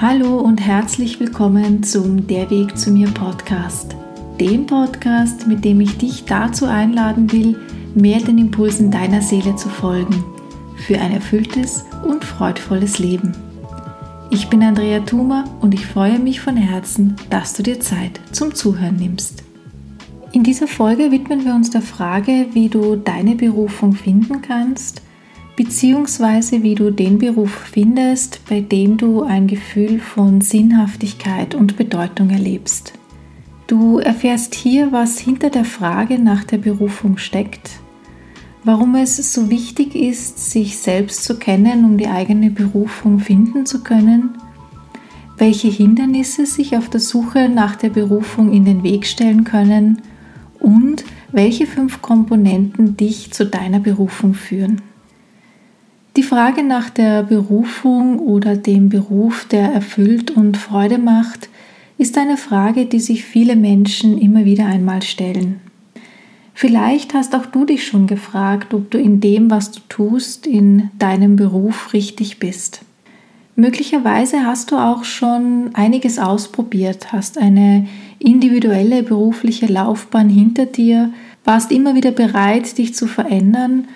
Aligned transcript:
Hallo 0.00 0.38
und 0.38 0.62
herzlich 0.62 1.20
willkommen 1.20 1.82
zum 1.82 2.26
Der 2.26 2.48
Weg 2.48 2.78
zu 2.78 2.90
mir 2.90 3.10
Podcast. 3.10 3.94
Dem 4.40 4.64
Podcast, 4.64 5.46
mit 5.46 5.62
dem 5.62 5.78
ich 5.82 5.98
dich 5.98 6.24
dazu 6.24 6.64
einladen 6.64 7.30
will, 7.32 7.58
mehr 7.94 8.18
den 8.20 8.38
Impulsen 8.38 8.90
deiner 8.90 9.20
Seele 9.20 9.56
zu 9.56 9.68
folgen. 9.68 10.24
Für 10.86 10.98
ein 10.98 11.12
erfülltes 11.12 11.84
und 12.02 12.24
freudvolles 12.24 12.98
Leben. 12.98 13.32
Ich 14.30 14.48
bin 14.48 14.62
Andrea 14.62 15.00
Thuma 15.00 15.44
und 15.60 15.74
ich 15.74 15.84
freue 15.84 16.18
mich 16.18 16.40
von 16.40 16.56
Herzen, 16.56 17.16
dass 17.28 17.52
du 17.52 17.62
dir 17.62 17.78
Zeit 17.78 18.22
zum 18.32 18.54
Zuhören 18.54 18.96
nimmst. 18.96 19.44
In 20.32 20.44
dieser 20.44 20.66
Folge 20.66 21.10
widmen 21.10 21.44
wir 21.44 21.54
uns 21.54 21.68
der 21.68 21.82
Frage, 21.82 22.46
wie 22.54 22.70
du 22.70 22.96
deine 22.96 23.34
Berufung 23.34 23.92
finden 23.92 24.40
kannst– 24.40 25.02
beziehungsweise 25.62 26.62
wie 26.62 26.74
du 26.74 26.90
den 26.90 27.18
Beruf 27.18 27.50
findest, 27.50 28.40
bei 28.48 28.62
dem 28.62 28.96
du 28.96 29.20
ein 29.20 29.46
Gefühl 29.46 30.00
von 30.00 30.40
Sinnhaftigkeit 30.40 31.54
und 31.54 31.76
Bedeutung 31.76 32.30
erlebst. 32.30 32.94
Du 33.66 33.98
erfährst 33.98 34.54
hier, 34.54 34.90
was 34.90 35.18
hinter 35.18 35.50
der 35.50 35.66
Frage 35.66 36.18
nach 36.18 36.44
der 36.44 36.56
Berufung 36.56 37.18
steckt, 37.18 37.72
warum 38.64 38.94
es 38.94 39.18
so 39.34 39.50
wichtig 39.50 39.94
ist, 39.94 40.50
sich 40.50 40.78
selbst 40.78 41.24
zu 41.24 41.38
kennen, 41.38 41.84
um 41.84 41.98
die 41.98 42.08
eigene 42.08 42.50
Berufung 42.50 43.18
finden 43.18 43.66
zu 43.66 43.82
können, 43.82 44.30
welche 45.36 45.68
Hindernisse 45.68 46.46
sich 46.46 46.74
auf 46.74 46.88
der 46.88 47.00
Suche 47.00 47.50
nach 47.50 47.76
der 47.76 47.90
Berufung 47.90 48.50
in 48.50 48.64
den 48.64 48.82
Weg 48.82 49.04
stellen 49.04 49.44
können 49.44 50.00
und 50.58 51.04
welche 51.32 51.66
fünf 51.66 52.00
Komponenten 52.00 52.96
dich 52.96 53.30
zu 53.34 53.44
deiner 53.44 53.80
Berufung 53.80 54.32
führen. 54.32 54.80
Die 56.16 56.24
Frage 56.24 56.64
nach 56.64 56.90
der 56.90 57.22
Berufung 57.22 58.18
oder 58.18 58.56
dem 58.56 58.88
Beruf, 58.88 59.44
der 59.44 59.72
erfüllt 59.72 60.32
und 60.32 60.56
Freude 60.56 60.98
macht, 60.98 61.48
ist 61.98 62.18
eine 62.18 62.36
Frage, 62.36 62.86
die 62.86 62.98
sich 62.98 63.24
viele 63.24 63.54
Menschen 63.54 64.18
immer 64.18 64.44
wieder 64.44 64.66
einmal 64.66 65.02
stellen. 65.02 65.60
Vielleicht 66.52 67.14
hast 67.14 67.34
auch 67.34 67.46
du 67.46 67.64
dich 67.64 67.86
schon 67.86 68.06
gefragt, 68.06 68.74
ob 68.74 68.90
du 68.90 68.98
in 68.98 69.20
dem, 69.20 69.50
was 69.50 69.70
du 69.70 69.80
tust, 69.88 70.46
in 70.46 70.90
deinem 70.98 71.36
Beruf 71.36 71.92
richtig 71.92 72.38
bist. 72.38 72.80
Möglicherweise 73.54 74.44
hast 74.44 74.72
du 74.72 74.76
auch 74.76 75.04
schon 75.04 75.70
einiges 75.74 76.18
ausprobiert, 76.18 77.12
hast 77.12 77.38
eine 77.38 77.86
individuelle 78.18 79.02
berufliche 79.02 79.66
Laufbahn 79.66 80.28
hinter 80.28 80.66
dir, 80.66 81.12
warst 81.44 81.70
immer 81.70 81.94
wieder 81.94 82.10
bereit, 82.10 82.78
dich 82.78 82.94
zu 82.94 83.06
verändern 83.06 83.86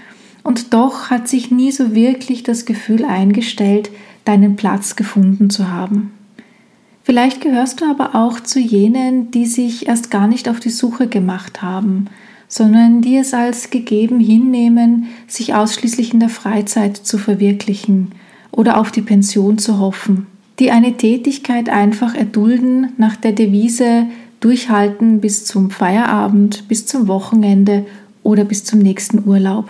und 0.44 0.72
doch 0.72 1.10
hat 1.10 1.26
sich 1.26 1.50
nie 1.50 1.72
so 1.72 1.94
wirklich 1.94 2.44
das 2.44 2.66
Gefühl 2.66 3.04
eingestellt, 3.04 3.90
deinen 4.24 4.54
Platz 4.54 4.94
gefunden 4.94 5.50
zu 5.50 5.70
haben. 5.70 6.12
Vielleicht 7.02 7.40
gehörst 7.40 7.80
du 7.80 7.86
aber 7.86 8.14
auch 8.14 8.40
zu 8.40 8.60
jenen, 8.60 9.30
die 9.30 9.46
sich 9.46 9.88
erst 9.88 10.10
gar 10.10 10.28
nicht 10.28 10.48
auf 10.48 10.60
die 10.60 10.70
Suche 10.70 11.08
gemacht 11.08 11.60
haben, 11.60 12.06
sondern 12.48 13.02
die 13.02 13.16
es 13.16 13.34
als 13.34 13.70
gegeben 13.70 14.20
hinnehmen, 14.20 15.06
sich 15.26 15.54
ausschließlich 15.54 16.14
in 16.14 16.20
der 16.20 16.28
Freizeit 16.28 16.96
zu 16.96 17.18
verwirklichen 17.18 18.12
oder 18.52 18.78
auf 18.78 18.92
die 18.92 19.02
Pension 19.02 19.58
zu 19.58 19.78
hoffen, 19.78 20.26
die 20.58 20.70
eine 20.70 20.96
Tätigkeit 20.96 21.68
einfach 21.68 22.14
erdulden 22.14 22.92
nach 22.96 23.16
der 23.16 23.32
Devise 23.32 24.06
durchhalten 24.40 25.20
bis 25.20 25.44
zum 25.44 25.70
Feierabend, 25.70 26.68
bis 26.68 26.86
zum 26.86 27.08
Wochenende 27.08 27.86
oder 28.22 28.44
bis 28.44 28.64
zum 28.64 28.78
nächsten 28.78 29.26
Urlaub. 29.26 29.68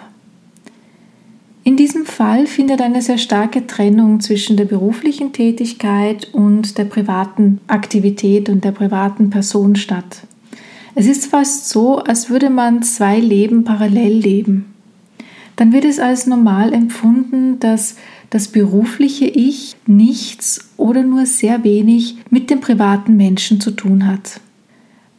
In 1.67 1.79
diesem 1.79 2.05
Fall 2.05 2.47
findet 2.47 2.83
eine 2.83 3.01
sehr 3.01 3.17
starke 3.17 3.67
Trennung 3.67 4.21
zwischen 4.21 4.59
der 4.59 4.67
beruflichen 4.67 5.33
Tätigkeit 5.33 6.29
und 6.35 6.77
der 6.77 6.85
privaten 6.85 7.59
Aktivität 7.69 8.51
und 8.51 8.65
der 8.65 8.73
privaten 8.73 9.31
Person 9.31 9.75
statt. 9.75 10.27
Es 10.95 11.07
ist 11.07 11.25
fast 11.27 11.71
so, 11.71 12.01
als 12.01 12.29
würde 12.29 12.51
man 12.51 12.83
zwei 12.83 13.19
Leben 13.19 13.65
parallel 13.65 14.13
leben. 14.13 14.75
Dann 15.57 15.73
wird 15.73 15.87
es 15.87 15.99
als 15.99 16.27
normal 16.27 16.75
empfunden, 16.75 17.59
dass 17.61 17.97
das 18.29 18.49
berufliche 18.49 19.25
Ich 19.25 19.75
nichts 19.87 20.69
oder 20.77 21.03
nur 21.03 21.25
sehr 21.25 21.65
wenig 21.65 22.19
mit 22.29 22.51
dem 22.51 22.61
privaten 22.61 23.17
Menschen 23.17 23.59
zu 23.61 23.71
tun 23.71 24.07
hat. 24.07 24.41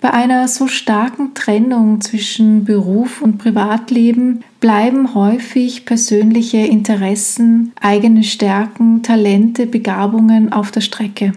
Bei 0.06 0.14
einer 0.14 0.48
so 0.48 0.68
starken 0.68 1.34
Trennung 1.34 2.00
zwischen 2.00 2.64
Beruf 2.64 3.24
und 3.24 3.40
Privatleben 3.40 4.44
bleiben 4.60 5.16
häufig 5.16 5.84
persönliche 5.86 6.60
Interessen, 6.60 7.74
eigene 7.82 8.22
Stärken, 8.22 9.02
Talente, 9.02 9.66
Begabungen 9.66 10.54
auf 10.54 10.70
der 10.70 10.82
Strecke. 10.82 11.34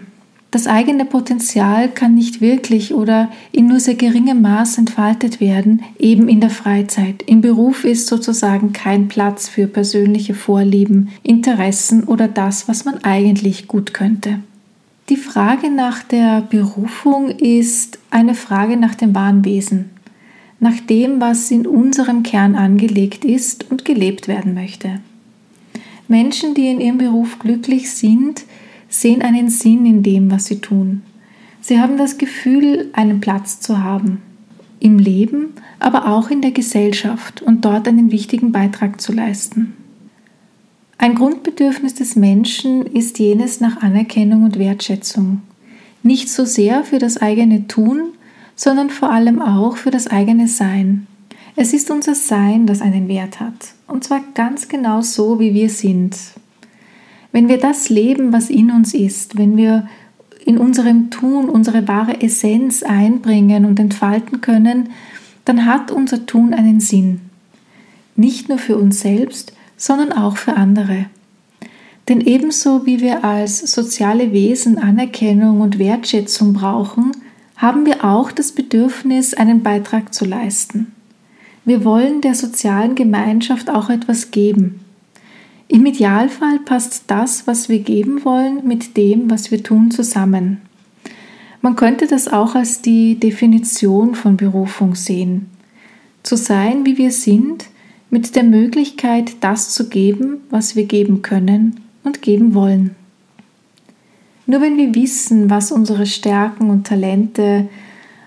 Das 0.51 0.67
eigene 0.67 1.05
Potenzial 1.05 1.89
kann 1.89 2.13
nicht 2.13 2.41
wirklich 2.41 2.93
oder 2.93 3.31
in 3.51 3.67
nur 3.67 3.79
sehr 3.79 3.95
geringem 3.95 4.43
Maß 4.43 4.77
entfaltet 4.77 5.41
werden, 5.41 5.81
eben 5.97 6.29
in 6.29 6.39
der 6.39 6.51
Freizeit. 6.51 7.23
Im 7.23 7.41
Beruf 7.41 7.85
ist 7.85 8.05
sozusagen 8.05 8.71
kein 8.71 9.07
Platz 9.07 9.49
für 9.49 9.65
persönliche 9.65 10.35
Vorlieben, 10.35 11.09
Interessen 11.23 12.03
oder 12.03 12.27
das, 12.27 12.67
was 12.67 12.85
man 12.85 13.03
eigentlich 13.03 13.67
gut 13.67 13.95
könnte. 13.95 14.41
Die 15.09 15.17
Frage 15.17 15.71
nach 15.71 16.03
der 16.03 16.41
Berufung 16.41 17.29
ist 17.29 17.97
eine 18.11 18.35
Frage 18.35 18.77
nach 18.77 18.93
dem 18.93 19.15
wahren 19.15 19.43
Wesen, 19.43 19.89
nach 20.59 20.79
dem, 20.81 21.19
was 21.19 21.49
in 21.49 21.65
unserem 21.65 22.21
Kern 22.21 22.55
angelegt 22.55 23.25
ist 23.25 23.71
und 23.71 23.85
gelebt 23.85 24.27
werden 24.27 24.53
möchte. 24.53 24.99
Menschen, 26.07 26.53
die 26.53 26.69
in 26.69 26.79
ihrem 26.79 26.99
Beruf 26.99 27.39
glücklich 27.39 27.89
sind, 27.89 28.43
sehen 28.87 29.23
einen 29.23 29.49
Sinn 29.49 29.87
in 29.87 30.03
dem, 30.03 30.29
was 30.29 30.45
sie 30.45 30.59
tun. 30.59 31.01
Sie 31.59 31.79
haben 31.79 31.97
das 31.97 32.19
Gefühl, 32.19 32.91
einen 32.93 33.19
Platz 33.19 33.59
zu 33.61 33.83
haben. 33.83 34.21
Im 34.79 34.99
Leben, 34.99 35.53
aber 35.79 36.07
auch 36.07 36.29
in 36.29 36.41
der 36.41 36.51
Gesellschaft 36.51 37.41
und 37.41 37.65
dort 37.65 37.87
einen 37.87 38.11
wichtigen 38.11 38.51
Beitrag 38.51 39.01
zu 39.01 39.11
leisten. 39.11 39.73
Ein 41.01 41.15
Grundbedürfnis 41.15 41.93
des 41.93 42.17
Menschen 42.17 42.85
ist 42.85 43.19
jenes 43.19 43.61
nach 43.61 43.81
Anerkennung 43.81 44.43
und 44.43 44.59
Wertschätzung. 44.59 45.41
Nicht 46.03 46.27
so 46.27 46.43
sehr 46.43 46.83
für 46.83 46.99
das 46.99 47.15
eigene 47.15 47.67
Tun, 47.67 48.09
sondern 48.57 48.89
vor 48.89 49.09
allem 49.09 49.41
auch 49.41 49.77
für 49.77 49.91
das 49.91 50.07
eigene 50.07 50.49
Sein. 50.49 51.07
Es 51.55 51.71
ist 51.71 51.89
unser 51.89 52.15
Sein, 52.15 52.67
das 52.67 52.81
einen 52.81 53.07
Wert 53.07 53.39
hat. 53.39 53.75
Und 53.87 54.03
zwar 54.03 54.19
ganz 54.33 54.67
genau 54.67 54.99
so, 54.99 55.39
wie 55.39 55.53
wir 55.53 55.69
sind. 55.69 56.17
Wenn 57.31 57.47
wir 57.47 57.59
das 57.59 57.87
leben, 57.87 58.33
was 58.33 58.49
in 58.49 58.69
uns 58.69 58.93
ist, 58.93 59.37
wenn 59.37 59.55
wir 59.55 59.87
in 60.43 60.57
unserem 60.57 61.11
Tun 61.11 61.47
unsere 61.47 61.87
wahre 61.87 62.21
Essenz 62.21 62.83
einbringen 62.83 63.63
und 63.63 63.79
entfalten 63.79 64.41
können, 64.41 64.89
dann 65.45 65.65
hat 65.65 65.91
unser 65.91 66.25
Tun 66.25 66.53
einen 66.53 66.81
Sinn. 66.81 67.21
Nicht 68.17 68.49
nur 68.49 68.57
für 68.57 68.77
uns 68.77 68.99
selbst, 68.99 69.53
sondern 69.79 70.11
auch 70.11 70.37
für 70.37 70.55
andere. 70.55 71.05
Denn 72.07 72.21
ebenso 72.21 72.85
wie 72.85 72.99
wir 72.99 73.23
als 73.23 73.59
soziale 73.71 74.31
Wesen 74.31 74.77
Anerkennung 74.77 75.61
und 75.61 75.79
Wertschätzung 75.79 76.53
brauchen, 76.53 77.11
haben 77.55 77.85
wir 77.85 78.03
auch 78.03 78.31
das 78.31 78.51
Bedürfnis, 78.51 79.33
einen 79.33 79.63
Beitrag 79.63 80.13
zu 80.13 80.25
leisten. 80.25 80.93
Wir 81.65 81.83
wollen 81.83 82.21
der 82.21 82.35
sozialen 82.35 82.95
Gemeinschaft 82.95 83.69
auch 83.69 83.89
etwas 83.89 84.31
geben. 84.31 84.79
Im 85.67 85.85
Idealfall 85.85 86.59
passt 86.59 87.03
das, 87.07 87.45
was 87.47 87.69
wir 87.69 87.79
geben 87.79 88.25
wollen, 88.25 88.67
mit 88.67 88.97
dem, 88.97 89.29
was 89.29 89.51
wir 89.51 89.61
tun, 89.61 89.91
zusammen. 89.91 90.61
Man 91.61 91.75
könnte 91.75 92.07
das 92.07 92.27
auch 92.27 92.55
als 92.55 92.81
die 92.81 93.19
Definition 93.19 94.15
von 94.15 94.35
Berufung 94.35 94.95
sehen. 94.95 95.47
Zu 96.23 96.37
sein, 96.37 96.85
wie 96.85 96.97
wir 96.97 97.11
sind, 97.11 97.65
mit 98.09 98.35
der 98.35 98.43
Möglichkeit, 98.43 99.37
das 99.41 99.69
zu 99.73 99.89
geben, 99.89 100.37
was 100.49 100.75
wir 100.75 100.85
geben 100.85 101.21
können 101.21 101.79
und 102.03 102.21
geben 102.21 102.53
wollen. 102.53 102.95
Nur 104.45 104.61
wenn 104.61 104.77
wir 104.77 104.95
wissen, 104.95 105.49
was 105.49 105.71
unsere 105.71 106.07
Stärken 106.07 106.71
und 106.71 106.87
Talente, 106.87 107.69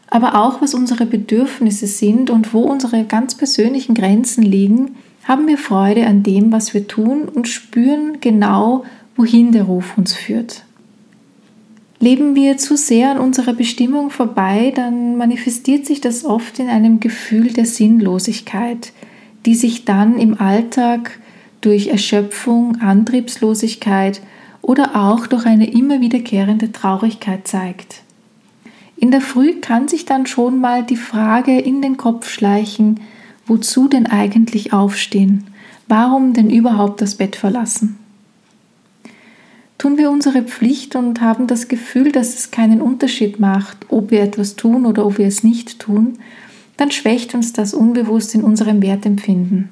aber 0.09 0.37
auch 0.37 0.63
was 0.63 0.75
unsere 0.75 1.07
Bedürfnisse 1.07 1.87
sind 1.87 2.31
und 2.31 2.55
wo 2.55 2.61
unsere 2.61 3.05
ganz 3.05 3.35
persönlichen 3.35 3.95
Grenzen 3.95 4.43
liegen, 4.43 4.97
haben 5.25 5.47
wir 5.47 5.59
Freude 5.59 6.07
an 6.07 6.23
dem, 6.23 6.53
was 6.53 6.75
wir 6.75 6.87
tun 6.87 7.29
und 7.29 7.49
spüren 7.49 8.19
genau, 8.21 8.85
wohin 9.17 9.53
der 9.53 9.65
Ruf 9.65 9.97
uns 9.97 10.15
führt. 10.15 10.65
Leben 11.99 12.35
wir 12.35 12.57
zu 12.57 12.77
sehr 12.77 13.13
an 13.13 13.19
unserer 13.19 13.53
Bestimmung 13.53 14.11
vorbei, 14.11 14.73
dann 14.75 15.17
manifestiert 15.17 15.87
sich 15.87 16.01
das 16.01 16.25
oft 16.25 16.59
in 16.59 16.69
einem 16.69 16.99
Gefühl 16.99 17.53
der 17.53 17.65
Sinnlosigkeit, 17.65 18.93
die 19.47 19.55
sich 19.55 19.85
dann 19.85 20.19
im 20.19 20.41
Alltag 20.41 21.19
durch 21.61 21.89
Erschöpfung, 21.89 22.81
Antriebslosigkeit 22.81 24.21
oder 24.61 24.97
auch 24.97 25.27
durch 25.27 25.47
eine 25.47 25.71
immer 25.71 26.01
wiederkehrende 26.01 26.73
Traurigkeit 26.73 27.47
zeigt. 27.47 28.03
In 28.97 29.11
der 29.11 29.21
Früh 29.21 29.61
kann 29.61 29.89
sich 29.89 30.05
dann 30.05 30.27
schon 30.27 30.61
mal 30.61 30.85
die 30.85 30.97
Frage 30.97 31.59
in 31.59 31.83
den 31.83 31.97
Kopf 31.97 32.29
schleichen, 32.29 33.01
wozu 33.47 33.89
denn 33.89 34.07
eigentlich 34.07 34.73
aufstehen? 34.73 35.49
Warum 35.89 36.33
denn 36.33 36.51
überhaupt 36.51 37.01
das 37.01 37.17
Bett 37.17 37.37
verlassen? 37.37 37.99
tun 39.83 39.99
wir 39.99 40.13
unsere 40.13 40.43
Pflicht 40.43 40.95
und 40.95 41.21
haben 41.21 41.49
das 41.49 41.67
Gefühl, 41.67 42.13
dass 42.13 42.39
es 42.39 42.53
keinen 42.53 42.81
Unterschied 42.81 43.41
macht, 43.41 43.79
ob 43.89 44.13
wir 44.13 44.23
etwas 44.23 44.55
tun 44.55 44.87
oder 44.87 45.05
ob 45.05 45.19
wir 45.19 45.27
es 45.27 45.43
nicht 45.43 45.81
tun, 45.81 46.21
dann 46.77 46.91
schwächt 46.91 47.35
uns 47.35 47.53
das 47.53 47.75
unbewusst 47.75 48.35
in 48.35 48.43
unserem 48.43 48.83
Wertempfinden. 48.83 49.71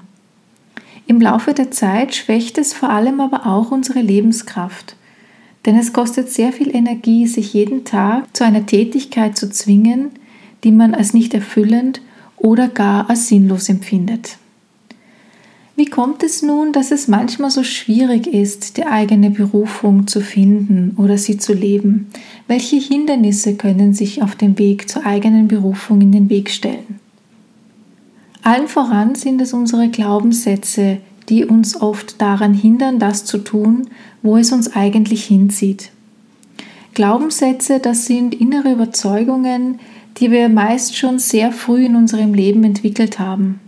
Im 1.07 1.21
Laufe 1.21 1.55
der 1.55 1.71
Zeit 1.71 2.15
schwächt 2.15 2.57
es 2.59 2.73
vor 2.73 2.91
allem 2.91 3.21
aber 3.21 3.47
auch 3.47 3.71
unsere 3.71 4.01
Lebenskraft. 4.01 4.97
Denn 5.67 5.77
es 5.77 5.93
kostet 5.93 6.31
sehr 6.31 6.53
viel 6.53 6.75
Energie, 6.75 7.27
sich 7.27 7.53
jeden 7.53 7.85
Tag 7.85 8.35
zu 8.35 8.45
einer 8.45 8.65
Tätigkeit 8.65 9.37
zu 9.37 9.51
zwingen, 9.51 10.11
die 10.65 10.73
man 10.73 10.95
als 10.95 11.13
nicht 11.13 11.35
erfüllend 11.35 12.01
oder 12.37 12.69
gar 12.69 13.11
als 13.11 13.29
sinnlos 13.29 13.69
empfindet. 13.69 14.39
Wie 15.81 15.87
kommt 15.87 16.23
es 16.23 16.43
nun, 16.43 16.75
dass 16.75 16.91
es 16.91 17.09
manchmal 17.09 17.51
so 17.51 17.65
schwierig 17.65 18.27
ist, 18.27 18.77
die 18.77 18.85
eigene 18.85 19.31
Berufung 19.31 20.07
zu 20.07 20.21
finden 20.21 20.95
oder 20.99 21.17
sie 21.17 21.39
zu 21.39 21.55
leben? 21.55 22.09
Welche 22.47 22.77
Hindernisse 22.77 23.55
können 23.55 23.95
sich 23.95 24.23
auf 24.23 24.37
dem 24.37 24.59
Weg 24.59 24.91
zur 24.91 25.07
eigenen 25.07 25.49
Berufung 25.49 26.03
in 26.03 26.13
den 26.13 26.29
Weg 26.29 26.51
stellen? 26.51 27.01
Allen 28.43 28.69
voran 28.69 29.15
sind 29.15 29.41
es 29.41 29.55
unsere 29.55 29.89
Glaubenssätze, 29.89 30.99
die 31.31 31.47
uns 31.47 31.81
oft 31.81 32.21
daran 32.21 32.53
hindern, 32.53 32.99
das 32.99 33.25
zu 33.25 33.39
tun, 33.39 33.89
wo 34.21 34.37
es 34.37 34.53
uns 34.53 34.77
eigentlich 34.77 35.25
hinzieht. 35.25 35.93
Glaubenssätze, 36.93 37.79
das 37.79 38.05
sind 38.05 38.35
innere 38.35 38.73
Überzeugungen, 38.73 39.81
die 40.19 40.31
wir 40.31 40.51
meist 40.51 40.99
schon 40.99 41.19
sehr 41.19 41.53
früh 41.53 41.87
in 41.87 41.97
unserem 41.97 42.35
Leben 42.35 42.65
entwickelt 42.65 43.19
haben 43.19 43.61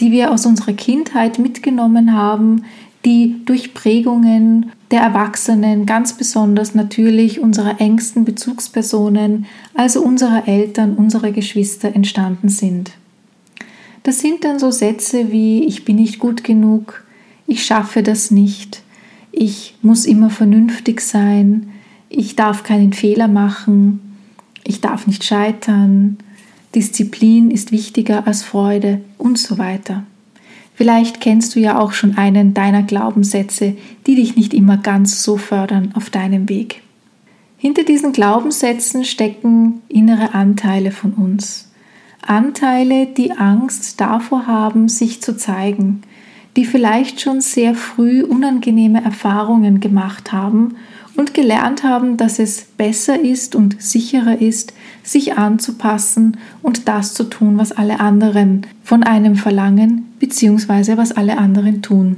die 0.00 0.10
wir 0.10 0.32
aus 0.32 0.46
unserer 0.46 0.72
Kindheit 0.72 1.38
mitgenommen 1.38 2.14
haben, 2.14 2.64
die 3.04 3.36
durch 3.44 3.72
Prägungen 3.74 4.72
der 4.90 5.00
Erwachsenen, 5.00 5.86
ganz 5.86 6.14
besonders 6.14 6.74
natürlich 6.74 7.40
unserer 7.40 7.80
engsten 7.80 8.24
Bezugspersonen, 8.24 9.46
also 9.74 10.02
unserer 10.02 10.48
Eltern, 10.48 10.94
unserer 10.94 11.30
Geschwister 11.30 11.94
entstanden 11.94 12.48
sind. 12.48 12.92
Das 14.02 14.20
sind 14.20 14.44
dann 14.44 14.58
so 14.58 14.70
Sätze 14.70 15.30
wie 15.30 15.64
ich 15.64 15.84
bin 15.84 15.96
nicht 15.96 16.18
gut 16.18 16.44
genug, 16.44 17.04
ich 17.46 17.64
schaffe 17.64 18.02
das 18.02 18.30
nicht, 18.30 18.82
ich 19.32 19.76
muss 19.82 20.06
immer 20.06 20.30
vernünftig 20.30 21.00
sein, 21.00 21.70
ich 22.08 22.36
darf 22.36 22.64
keinen 22.64 22.92
Fehler 22.92 23.28
machen, 23.28 24.00
ich 24.64 24.80
darf 24.80 25.06
nicht 25.06 25.24
scheitern, 25.24 26.18
Disziplin 26.74 27.50
ist 27.50 27.72
wichtiger 27.72 28.26
als 28.26 28.42
Freude 28.42 29.00
und 29.18 29.38
so 29.38 29.58
weiter. 29.58 30.04
Vielleicht 30.74 31.20
kennst 31.20 31.54
du 31.54 31.60
ja 31.60 31.78
auch 31.78 31.92
schon 31.92 32.16
einen 32.16 32.54
deiner 32.54 32.82
Glaubenssätze, 32.82 33.76
die 34.06 34.14
dich 34.14 34.36
nicht 34.36 34.54
immer 34.54 34.76
ganz 34.76 35.22
so 35.22 35.36
fördern 35.36 35.92
auf 35.94 36.10
deinem 36.10 36.48
Weg. 36.48 36.82
Hinter 37.58 37.82
diesen 37.82 38.12
Glaubenssätzen 38.12 39.04
stecken 39.04 39.82
innere 39.88 40.32
Anteile 40.32 40.92
von 40.92 41.12
uns. 41.12 41.70
Anteile, 42.26 43.06
die 43.06 43.32
Angst 43.32 44.00
davor 44.00 44.46
haben, 44.46 44.88
sich 44.88 45.20
zu 45.20 45.36
zeigen, 45.36 46.02
die 46.56 46.64
vielleicht 46.64 47.20
schon 47.20 47.40
sehr 47.40 47.74
früh 47.74 48.22
unangenehme 48.22 49.04
Erfahrungen 49.04 49.80
gemacht 49.80 50.32
haben 50.32 50.76
und 51.20 51.34
gelernt 51.34 51.84
haben, 51.84 52.16
dass 52.16 52.38
es 52.38 52.62
besser 52.62 53.20
ist 53.20 53.54
und 53.54 53.80
sicherer 53.80 54.40
ist, 54.40 54.72
sich 55.02 55.36
anzupassen 55.36 56.38
und 56.62 56.88
das 56.88 57.12
zu 57.12 57.24
tun, 57.24 57.58
was 57.58 57.72
alle 57.72 58.00
anderen 58.00 58.66
von 58.82 59.02
einem 59.02 59.36
verlangen, 59.36 60.06
beziehungsweise 60.18 60.96
was 60.96 61.12
alle 61.12 61.36
anderen 61.36 61.82
tun. 61.82 62.16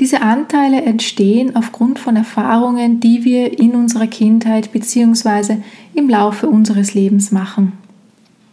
Diese 0.00 0.22
Anteile 0.22 0.82
entstehen 0.82 1.54
aufgrund 1.54 2.00
von 2.00 2.16
Erfahrungen, 2.16 2.98
die 2.98 3.24
wir 3.24 3.60
in 3.60 3.76
unserer 3.76 4.08
Kindheit 4.08 4.72
bzw. 4.72 5.58
im 5.94 6.10
Laufe 6.10 6.48
unseres 6.48 6.94
Lebens 6.94 7.30
machen. 7.30 7.74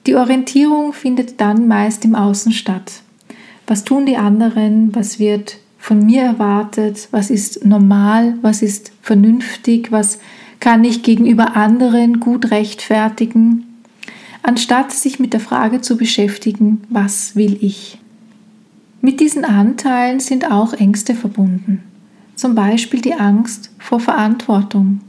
Die 0.06 0.16
Orientierung 0.16 0.94
findet 0.94 1.42
dann 1.42 1.68
meist 1.68 2.06
im 2.06 2.13
Außen 2.13 2.52
statt. 2.52 3.02
Was 3.66 3.84
tun 3.86 4.06
die 4.06 4.18
anderen? 4.18 4.94
Was 4.94 5.18
wird 5.18 5.58
von 5.81 6.06
mir 6.06 6.22
erwartet? 6.22 7.10
Was 7.12 7.30
ist 7.31 7.66
normal? 7.66 8.36
Was 8.42 8.62
ist 8.62 8.92
vernünftig? 9.01 9.92
Was 9.92 10.19
kann 10.60 10.83
ich 10.83 11.01
gegenüber 11.01 11.57
anderen 11.57 12.19
gut 12.19 12.51
rechtfertigen? 12.51 13.66
Anstatt 14.44 14.92
sich 14.92 15.19
mit 15.19 15.33
der 15.33 15.39
Frage 15.39 15.81
zu 15.81 15.98
beschäftigen, 15.98 16.83
was 16.89 17.36
will 17.36 17.57
ich? 17.62 17.98
Mit 19.01 19.19
diesen 19.19 19.44
Anteilen 19.44 20.19
sind 20.19 20.50
auch 20.50 20.74
Ängste 20.74 21.16
verbunden. 21.16 21.81
Zum 22.36 22.54
Beispiel 22.54 23.01
die 23.01 23.16
Angst 23.16 23.72
vor 23.80 24.00
Verantwortung. 24.00 25.01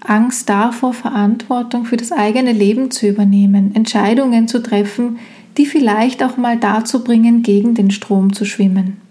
Angst 0.00 0.48
davor, 0.48 0.92
Verantwortung 0.92 1.84
für 1.84 1.96
das 1.96 2.10
eigene 2.10 2.52
Leben 2.52 2.90
zu 2.90 3.06
übernehmen, 3.08 3.74
Entscheidungen 3.74 4.48
zu 4.48 4.60
treffen, 4.60 5.18
die 5.56 5.66
vielleicht 5.66 6.22
auch 6.24 6.36
mal 6.36 6.56
dazu 6.56 7.02
bringen, 7.02 7.42
gegen 7.42 7.74
den 7.74 7.92
Strom 7.92 8.32
zu 8.32 8.44
schwimmen. 8.44 9.05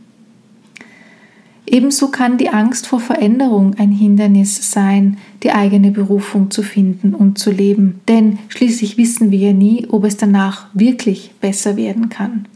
Ebenso 1.67 2.09
kann 2.09 2.37
die 2.37 2.49
Angst 2.49 2.87
vor 2.87 2.99
Veränderung 2.99 3.75
ein 3.79 3.91
Hindernis 3.91 4.71
sein, 4.71 5.17
die 5.41 5.51
eigene 5.51 5.91
Berufung 5.91 6.51
zu 6.51 6.61
finden 6.61 7.15
und 7.15 7.39
zu 7.39 7.51
leben. 7.51 8.01
Denn 8.07 8.37
schließlich 8.49 8.97
wissen 8.97 9.31
wir 9.31 9.39
ja 9.39 9.53
nie, 9.53 9.87
ob 9.89 10.03
es 10.03 10.17
danach 10.17 10.67
wirklich 10.73 11.31
besser 11.41 11.75
werden 11.75 12.09
kann. 12.09 12.47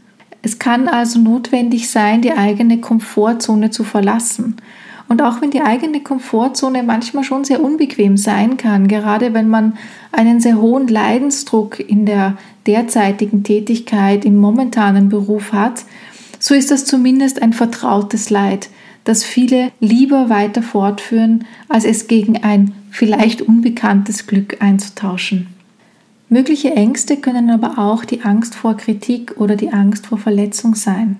Es 0.42 0.58
kann 0.58 0.88
also 0.88 1.18
notwendig 1.18 1.90
sein, 1.90 2.22
die 2.22 2.32
eigene 2.32 2.78
Komfortzone 2.78 3.70
zu 3.70 3.84
verlassen. 3.84 4.56
Und 5.08 5.22
auch 5.22 5.42
wenn 5.42 5.50
die 5.50 5.60
eigene 5.60 6.00
Komfortzone 6.00 6.84
manchmal 6.84 7.24
schon 7.24 7.42
sehr 7.42 7.62
unbequem 7.62 8.16
sein 8.16 8.56
kann, 8.56 8.86
gerade 8.86 9.34
wenn 9.34 9.48
man 9.48 9.74
einen 10.12 10.38
sehr 10.38 10.60
hohen 10.60 10.86
Leidensdruck 10.86 11.80
in 11.80 12.06
der 12.06 12.36
derzeitigen 12.68 13.42
Tätigkeit, 13.42 14.24
im 14.24 14.36
momentanen 14.36 15.08
Beruf 15.08 15.52
hat, 15.52 15.84
so 16.38 16.54
ist 16.54 16.70
das 16.70 16.84
zumindest 16.84 17.42
ein 17.42 17.52
vertrautes 17.52 18.30
Leid, 18.30 18.70
das 19.04 19.24
viele 19.24 19.72
lieber 19.80 20.28
weiter 20.28 20.62
fortführen, 20.62 21.44
als 21.68 21.84
es 21.84 22.06
gegen 22.06 22.42
ein 22.42 22.72
vielleicht 22.90 23.42
unbekanntes 23.42 24.26
Glück 24.26 24.60
einzutauschen. 24.60 25.48
Mögliche 26.28 26.74
Ängste 26.74 27.16
können 27.16 27.50
aber 27.50 27.78
auch 27.78 28.04
die 28.04 28.22
Angst 28.22 28.54
vor 28.54 28.76
Kritik 28.76 29.34
oder 29.40 29.56
die 29.56 29.72
Angst 29.72 30.06
vor 30.06 30.18
Verletzung 30.18 30.74
sein. 30.74 31.18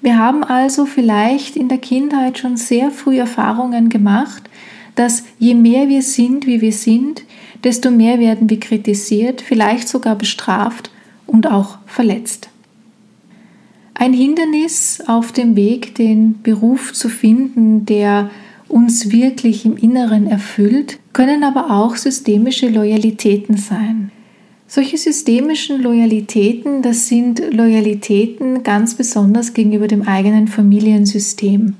Wir 0.00 0.18
haben 0.18 0.42
also 0.42 0.86
vielleicht 0.86 1.56
in 1.56 1.68
der 1.68 1.78
Kindheit 1.78 2.38
schon 2.38 2.56
sehr 2.56 2.90
früh 2.90 3.18
Erfahrungen 3.18 3.90
gemacht, 3.90 4.48
dass 4.94 5.24
je 5.38 5.54
mehr 5.54 5.88
wir 5.88 6.02
sind, 6.02 6.46
wie 6.46 6.60
wir 6.62 6.72
sind, 6.72 7.24
desto 7.62 7.90
mehr 7.90 8.18
werden 8.18 8.48
wir 8.48 8.58
kritisiert, 8.58 9.42
vielleicht 9.42 9.88
sogar 9.88 10.14
bestraft 10.16 10.90
und 11.26 11.46
auch 11.46 11.78
verletzt. 11.86 12.48
Ein 14.00 14.14
Hindernis 14.14 15.02
auf 15.08 15.30
dem 15.30 15.56
Weg, 15.56 15.94
den 15.94 16.40
Beruf 16.42 16.94
zu 16.94 17.10
finden, 17.10 17.84
der 17.84 18.30
uns 18.66 19.12
wirklich 19.12 19.66
im 19.66 19.76
Inneren 19.76 20.26
erfüllt, 20.26 20.98
können 21.12 21.44
aber 21.44 21.70
auch 21.70 21.96
systemische 21.96 22.70
Loyalitäten 22.70 23.58
sein. 23.58 24.10
Solche 24.66 24.96
systemischen 24.96 25.82
Loyalitäten, 25.82 26.80
das 26.80 27.08
sind 27.08 27.42
Loyalitäten 27.52 28.62
ganz 28.62 28.94
besonders 28.94 29.52
gegenüber 29.52 29.86
dem 29.86 30.08
eigenen 30.08 30.48
Familiensystem. 30.48 31.74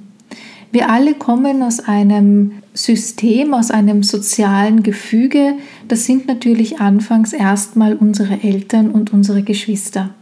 Wir 0.72 0.90
alle 0.90 1.14
kommen 1.14 1.62
aus 1.62 1.80
einem 1.80 2.52
System, 2.74 3.54
aus 3.54 3.70
einem 3.70 4.02
sozialen 4.02 4.82
Gefüge. 4.82 5.54
Das 5.88 6.04
sind 6.04 6.28
natürlich 6.28 6.80
anfangs 6.80 7.32
erstmal 7.32 7.94
unsere 7.94 8.42
Eltern 8.42 8.90
und 8.90 9.10
unsere 9.10 9.42
Geschwister. 9.42 10.14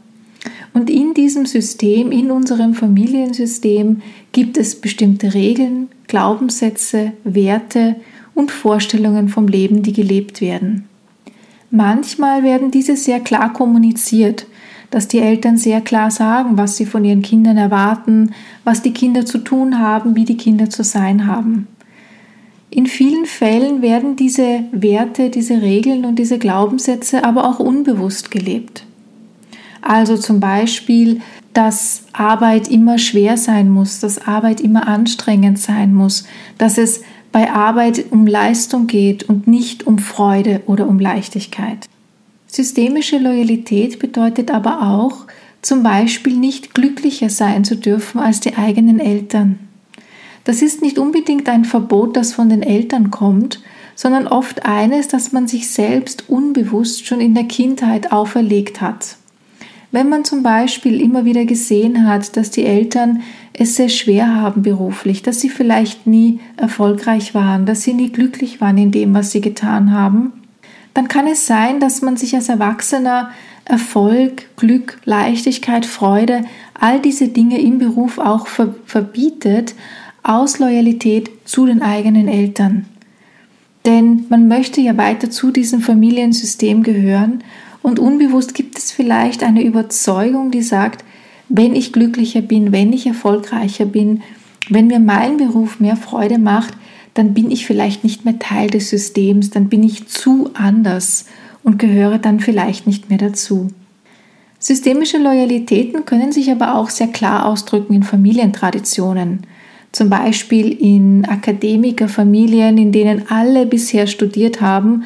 Und 0.73 0.91
in 0.91 1.15
diesem 1.15 1.47
System, 1.47 2.13
in 2.13 2.31
unserem 2.31 2.75
Familiensystem 2.75 4.03
gibt 4.33 4.57
es 4.57 4.81
bestimmte 4.81 5.35
Regeln, 5.35 5.89
Glaubenssätze, 6.07 7.13
Werte 7.25 7.97
und 8.35 8.51
Vorstellungen 8.51 9.29
vom 9.29 9.49
Leben, 9.49 9.83
die 9.83 9.93
gelebt 9.93 10.41
werden. 10.41 10.89
Manchmal 11.71 12.43
werden 12.43 12.71
diese 12.71 12.97
sehr 12.97 13.21
klar 13.21 13.53
kommuniziert, 13.53 14.47
dass 14.91 15.09
die 15.09 15.19
Eltern 15.19 15.59
sehr 15.59 15.81
klar 15.81 16.11
sagen, 16.11 16.57
was 16.57 16.77
sie 16.77 16.87
von 16.87 17.05
ihren 17.05 17.23
Kindern 17.23 17.59
erwarten, 17.59 18.31
was 18.65 18.81
die 18.81 18.93
Kinder 18.93 19.27
zu 19.27 19.39
tun 19.39 19.79
haben, 19.79 20.17
wie 20.17 20.25
die 20.25 20.37
Kinder 20.37 20.71
zu 20.71 20.83
sein 20.83 21.27
haben. 21.27 21.67
In 22.71 22.87
vielen 22.87 23.27
Fällen 23.27 23.83
werden 23.83 24.17
diese 24.17 24.65
Werte, 24.73 25.31
diese 25.31 25.63
Regeln 25.63 26.05
und 26.05 26.19
diese 26.19 26.39
Glaubenssätze 26.39 27.25
aber 27.25 27.49
auch 27.49 27.61
unbewusst 27.61 28.31
gelebt. 28.31 28.85
Also 29.81 30.17
zum 30.17 30.41
Beispiel, 30.41 31.21
dass 31.55 32.05
Arbeit 32.13 32.69
immer 32.69 32.99
schwer 32.99 33.37
sein 33.37 33.71
muss, 33.71 34.01
dass 34.01 34.27
Arbeit 34.27 34.61
immer 34.61 34.87
anstrengend 34.87 35.59
sein 35.59 35.95
muss, 35.95 36.25
dass 36.57 36.79
es 36.79 37.03
bei 37.33 37.51
Arbeit 37.51 38.07
um 38.11 38.27
Leistung 38.27 38.87
geht 38.87 39.29
und 39.29 39.47
nicht 39.47 39.87
um 39.87 39.99
Freude 39.99 40.63
oder 40.67 40.89
um 40.89 40.99
Leichtigkeit. 40.99 41.87
Systemische 42.47 43.19
Loyalität 43.19 43.99
bedeutet 43.99 44.51
aber 44.51 44.83
auch, 44.83 45.27
zum 45.61 45.83
Beispiel 45.83 46.37
nicht 46.37 46.75
glücklicher 46.75 47.29
sein 47.29 47.65
zu 47.65 47.77
dürfen 47.77 48.21
als 48.21 48.41
die 48.41 48.57
eigenen 48.57 49.01
Eltern. 49.01 49.59
Das 50.45 50.63
ist 50.63 50.81
nicht 50.81 50.99
unbedingt 50.99 51.49
ein 51.49 51.67
Verbot, 51.67 52.17
das 52.17 52.33
von 52.33 52.49
den 52.49 52.63
Eltern 52.63 53.11
kommt, 53.11 53.61
sondern 53.95 54.27
oft 54.27 54.65
eines, 54.65 55.09
das 55.09 55.33
man 55.33 55.47
sich 55.47 55.69
selbst 55.69 56.31
unbewusst 56.31 57.07
schon 57.07 57.21
in 57.21 57.35
der 57.35 57.45
Kindheit 57.45 58.13
auferlegt 58.13 58.81
hat. 58.81 59.18
Wenn 59.91 60.11
man 60.11 60.25
zum 60.25 60.43
Beispiel 60.43 61.01
immer 61.01 61.25
wieder 61.25 61.47
gesehen 61.47 62.07
hat, 62.07 62.37
dass 62.37 62.51
die 62.51 62.67
Eltern 62.67 63.23
es 63.55 63.77
sehr 63.77 63.89
schwer 63.89 64.35
haben 64.35 64.63
beruflich, 64.63 65.23
dass 65.23 65.41
sie 65.41 65.49
vielleicht 65.49 66.07
nie 66.07 66.41
erfolgreich 66.57 67.35
waren, 67.35 67.65
dass 67.65 67.83
sie 67.83 67.95
nie 67.95 68.11
glücklich 68.11 68.61
waren 68.61 68.77
in 68.77 68.91
dem, 68.91 69.15
was 69.15 69.33
sie 69.33 69.41
getan 69.41 69.93
haben, 69.93 70.33
dann 70.93 71.09
kann 71.09 71.27
es 71.27 71.47
sein, 71.47 71.81
dass 71.81 72.03
man 72.03 72.17
sich 72.17 72.35
als 72.35 72.49
Erwachsener 72.49 73.31
Erfolg, 73.65 74.57
Glück, 74.57 74.99
Leichtigkeit, 75.05 75.85
Freude, 75.85 76.43
all 76.79 77.01
diese 77.01 77.29
Dinge 77.29 77.61
im 77.61 77.79
Beruf 77.79 78.19
auch 78.19 78.47
verbietet, 78.47 79.75
aus 80.23 80.59
Loyalität 80.59 81.31
zu 81.45 81.67
den 81.67 81.83
eigenen 81.83 82.29
Eltern. 82.29 82.87
Denn 83.85 84.25
man 84.29 84.49
möchte 84.49 84.81
ja 84.81 84.97
weiter 84.97 85.31
zu 85.31 85.51
diesem 85.51 85.81
Familiensystem 85.81 86.83
gehören 86.83 87.45
und 87.83 87.99
unbewusst 87.99 88.55
gibt 88.55 88.79
es 88.79 88.91
vielleicht 88.91 89.43
eine 89.43 89.63
Überzeugung, 89.63 90.51
die 90.51 90.63
sagt, 90.63 91.05
wenn 91.49 91.75
ich 91.75 91.93
glücklicher 91.93 92.43
bin, 92.43 92.73
wenn 92.73 92.93
ich 92.93 93.07
erfolgreicher 93.07 93.87
bin, 93.87 94.23
wenn 94.69 94.89
mir 94.89 95.01
mein 95.01 95.39
Beruf 95.39 95.81
mehr 95.81 95.97
Freude 95.97 96.39
macht, 96.39 96.75
dann 97.15 97.35
bin 97.35 97.51
ich 97.51 97.67
vielleicht 97.67 98.05
nicht 98.05 98.25
mehr 98.25 98.39
Teil 98.39 98.69
des 98.69 98.91
Systems, 98.91 99.51
dann 99.51 99.69
bin 99.69 99.83
ich 99.83 100.09
zu 100.09 100.51
anders 100.55 101.27
und 101.63 101.79
gehöre 101.79 102.19
dann 102.19 102.41
vielleicht 102.41 102.87
nicht 102.87 103.09
mehr 103.09 103.19
dazu. 103.19 103.69
Systemische 104.59 105.19
Loyalitäten 105.19 106.05
können 106.05 106.33
sich 106.33 106.51
aber 106.51 106.75
auch 106.75 106.91
sehr 106.91 107.09
klar 107.09 107.47
ausdrücken 107.47 107.95
in 107.95 108.03
Familientraditionen. 108.03 109.41
Zum 109.93 110.11
Beispiel 110.11 110.73
in 110.73 111.25
Akademikerfamilien, 111.25 112.77
in 112.77 112.93
denen 112.93 113.31
alle 113.31 113.67
bisher 113.67 114.07
studiert 114.07 114.61
haben 114.61 115.05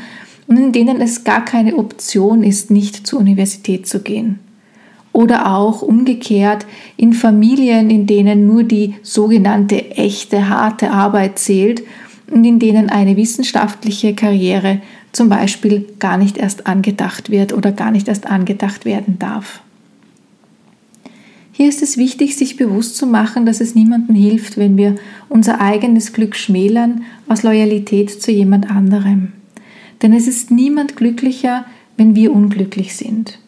in 0.57 0.73
denen 0.73 1.01
es 1.01 1.25
gar 1.25 1.45
keine 1.45 1.77
Option 1.77 2.43
ist, 2.43 2.71
nicht 2.71 3.07
zur 3.07 3.21
Universität 3.21 3.87
zu 3.87 4.01
gehen. 4.01 4.39
Oder 5.13 5.55
auch 5.55 5.83
umgekehrt 5.83 6.67
in 6.97 7.13
Familien, 7.13 7.91
in 7.91 8.07
denen 8.07 8.47
nur 8.47 8.65
die 8.65 8.95
sogenannte 9.03 9.91
echte, 9.91 10.49
harte 10.49 10.91
Arbeit 10.91 11.39
zählt 11.39 11.83
und 12.31 12.45
in 12.45 12.59
denen 12.59 12.89
eine 12.89 13.17
wissenschaftliche 13.17 14.15
Karriere 14.15 14.81
zum 15.13 15.29
Beispiel 15.29 15.87
gar 15.99 16.17
nicht 16.17 16.39
erst 16.39 16.67
angedacht 16.67 17.31
wird 17.31 17.53
oder 17.53 17.73
gar 17.73 17.91
nicht 17.91 18.09
erst 18.09 18.27
angedacht 18.27 18.87
werden 18.87 19.19
darf. 19.19 19.61
Hier 21.55 21.69
ist 21.69 21.83
es 21.83 21.99
wichtig, 21.99 22.37
sich 22.37 22.57
bewusst 22.57 22.97
zu 22.97 23.07
machen, 23.07 23.45
dass 23.45 23.61
es 23.61 23.75
niemandem 23.75 24.17
hilft, 24.17 24.57
wenn 24.57 24.79
wir 24.79 24.97
unser 25.29 25.61
eigenes 25.61 26.15
Glück 26.15 26.35
schmälern 26.35 27.03
aus 27.29 27.43
Loyalität 27.43 28.23
zu 28.23 28.33
jemand 28.33 28.71
anderem. 28.71 29.33
Denn 30.03 30.13
es 30.13 30.27
ist 30.27 30.51
niemand 30.51 30.97
glücklicher, 30.97 31.65
wenn 31.97 32.15
wir 32.15 32.33
unglücklich 32.33 32.97
sind. 32.97 33.39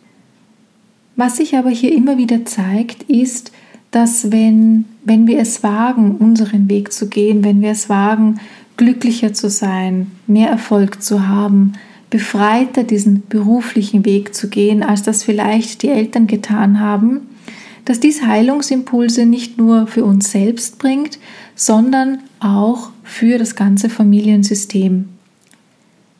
Was 1.16 1.36
sich 1.36 1.56
aber 1.56 1.70
hier 1.70 1.92
immer 1.92 2.16
wieder 2.18 2.44
zeigt, 2.44 3.04
ist, 3.04 3.52
dass 3.90 4.32
wenn, 4.32 4.86
wenn 5.04 5.26
wir 5.26 5.38
es 5.38 5.62
wagen, 5.62 6.16
unseren 6.16 6.68
Weg 6.68 6.92
zu 6.92 7.08
gehen, 7.08 7.44
wenn 7.44 7.60
wir 7.60 7.70
es 7.70 7.88
wagen, 7.88 8.40
glücklicher 8.76 9.32
zu 9.32 9.48
sein, 9.48 10.10
mehr 10.26 10.48
Erfolg 10.48 11.02
zu 11.02 11.28
haben, 11.28 11.74
befreiter 12.10 12.82
diesen 12.82 13.22
beruflichen 13.28 14.04
Weg 14.04 14.34
zu 14.34 14.48
gehen, 14.48 14.82
als 14.82 15.02
das 15.02 15.22
vielleicht 15.22 15.82
die 15.82 15.88
Eltern 15.88 16.26
getan 16.26 16.80
haben, 16.80 17.20
dass 17.84 18.00
dies 18.00 18.24
Heilungsimpulse 18.24 19.26
nicht 19.26 19.58
nur 19.58 19.86
für 19.86 20.04
uns 20.04 20.30
selbst 20.32 20.78
bringt, 20.78 21.18
sondern 21.54 22.18
auch 22.40 22.90
für 23.04 23.38
das 23.38 23.54
ganze 23.54 23.90
Familiensystem. 23.90 25.13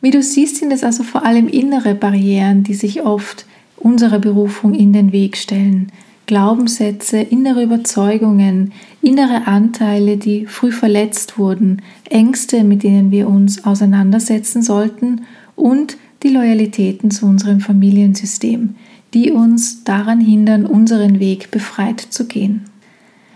Wie 0.05 0.11
du 0.11 0.21
siehst, 0.21 0.57
sind 0.57 0.71
es 0.71 0.83
also 0.83 1.01
vor 1.01 1.25
allem 1.25 1.47
innere 1.47 1.95
Barrieren, 1.95 2.61
die 2.61 2.75
sich 2.75 3.01
oft 3.01 3.47
unserer 3.75 4.19
Berufung 4.19 4.75
in 4.75 4.93
den 4.93 5.11
Weg 5.11 5.35
stellen. 5.35 5.91
Glaubenssätze, 6.27 7.17
innere 7.17 7.63
Überzeugungen, 7.63 8.71
innere 9.01 9.47
Anteile, 9.47 10.17
die 10.17 10.45
früh 10.45 10.71
verletzt 10.71 11.39
wurden, 11.39 11.81
Ängste, 12.07 12.63
mit 12.63 12.83
denen 12.83 13.09
wir 13.09 13.27
uns 13.27 13.65
auseinandersetzen 13.65 14.61
sollten 14.61 15.21
und 15.55 15.97
die 16.21 16.29
Loyalitäten 16.29 17.09
zu 17.09 17.25
unserem 17.25 17.59
Familiensystem, 17.59 18.75
die 19.15 19.31
uns 19.31 19.85
daran 19.85 20.21
hindern, 20.21 20.67
unseren 20.67 21.19
Weg 21.19 21.49
befreit 21.49 21.99
zu 21.99 22.27
gehen. 22.27 22.65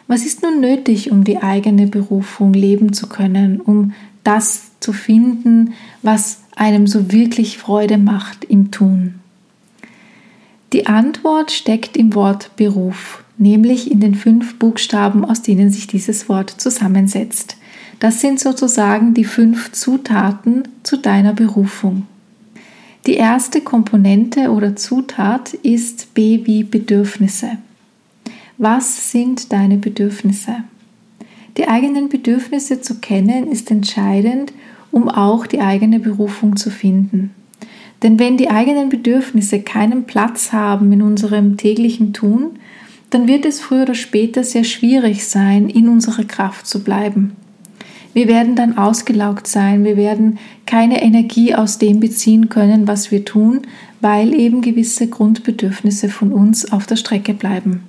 Was 0.06 0.24
ist 0.24 0.44
nun 0.44 0.62
nötig, 0.62 1.10
um 1.10 1.24
die 1.24 1.42
eigene 1.42 1.88
Berufung 1.88 2.54
leben 2.54 2.94
zu 2.94 3.08
können, 3.08 3.60
um 3.60 3.94
das 4.24 4.70
zu 4.80 4.94
finden, 4.94 5.74
was 6.04 6.44
einem 6.60 6.88
so 6.88 7.12
wirklich 7.12 7.58
Freude 7.58 7.98
macht 7.98 8.44
im 8.44 8.70
Tun? 8.70 9.16
Die 10.74 10.86
Antwort 10.86 11.52
steckt 11.52 11.98
im 11.98 12.14
Wort 12.14 12.56
Beruf, 12.58 13.24
nämlich 13.38 13.90
in 13.90 14.02
den 14.02 14.14
fünf 14.14 14.60
Buchstaben, 14.60 15.26
aus 15.26 15.42
denen 15.42 15.72
sich 15.72 15.88
dieses 15.88 16.30
Wort 16.30 16.50
zusammensetzt. 16.50 17.58
Das 18.00 18.22
sind 18.22 18.40
sozusagen 18.40 19.14
die 19.14 19.24
fünf 19.24 19.72
Zutaten 19.72 20.68
zu 20.84 20.98
deiner 20.98 21.34
Berufung. 21.34 22.06
Die 23.08 23.16
erste 23.16 23.62
Komponente 23.62 24.52
oder 24.52 24.76
Zutat 24.76 25.54
ist 25.54 26.14
B 26.14 26.42
wie 26.46 26.64
Bedürfnisse. 26.64 27.58
Was 28.58 29.12
sind 29.12 29.54
deine 29.54 29.78
Bedürfnisse? 29.78 30.64
Die 31.58 31.68
eigenen 31.68 32.10
Bedürfnisse 32.10 32.82
zu 32.82 33.00
kennen 33.00 33.48
ist 33.48 33.72
entscheidend, 33.72 34.54
um 34.92 35.10
auch 35.10 35.48
die 35.48 35.60
eigene 35.60 36.00
Berufung 36.00 36.56
zu 36.56 36.70
finden. 36.70 37.32
Denn 38.04 38.18
wenn 38.18 38.38
die 38.38 38.50
eigenen 38.50 38.90
Bedürfnisse 38.90 39.60
keinen 39.62 40.06
Platz 40.06 40.54
haben 40.54 40.92
in 40.92 41.02
unserem 41.02 41.58
täglichen 41.58 42.14
Tun, 42.14 42.52
dann 43.10 43.28
wird 43.28 43.46
es 43.46 43.60
früher 43.60 43.84
oder 43.84 43.96
später 43.96 44.44
sehr 44.44 44.64
schwierig 44.64 45.26
sein, 45.28 45.70
in 45.70 45.90
unserer 45.90 46.24
Kraft 46.24 46.68
zu 46.68 46.84
bleiben. 46.84 47.36
Wir 48.14 48.28
werden 48.28 48.56
dann 48.56 48.78
ausgelaugt 48.78 49.48
sein, 49.48 49.84
wir 49.84 49.98
werden 49.98 50.40
keine 50.66 51.02
Energie 51.02 51.54
aus 51.54 51.78
dem 51.78 52.00
beziehen 52.00 52.50
können, 52.50 52.88
was 52.88 53.12
wir 53.12 53.26
tun, 53.26 53.62
weil 54.02 54.34
eben 54.34 54.62
gewisse 54.62 55.08
Grundbedürfnisse 55.08 56.10
von 56.10 56.32
uns 56.32 56.72
auf 56.72 56.86
der 56.86 56.96
Strecke 56.96 57.34
bleiben. 57.34 57.84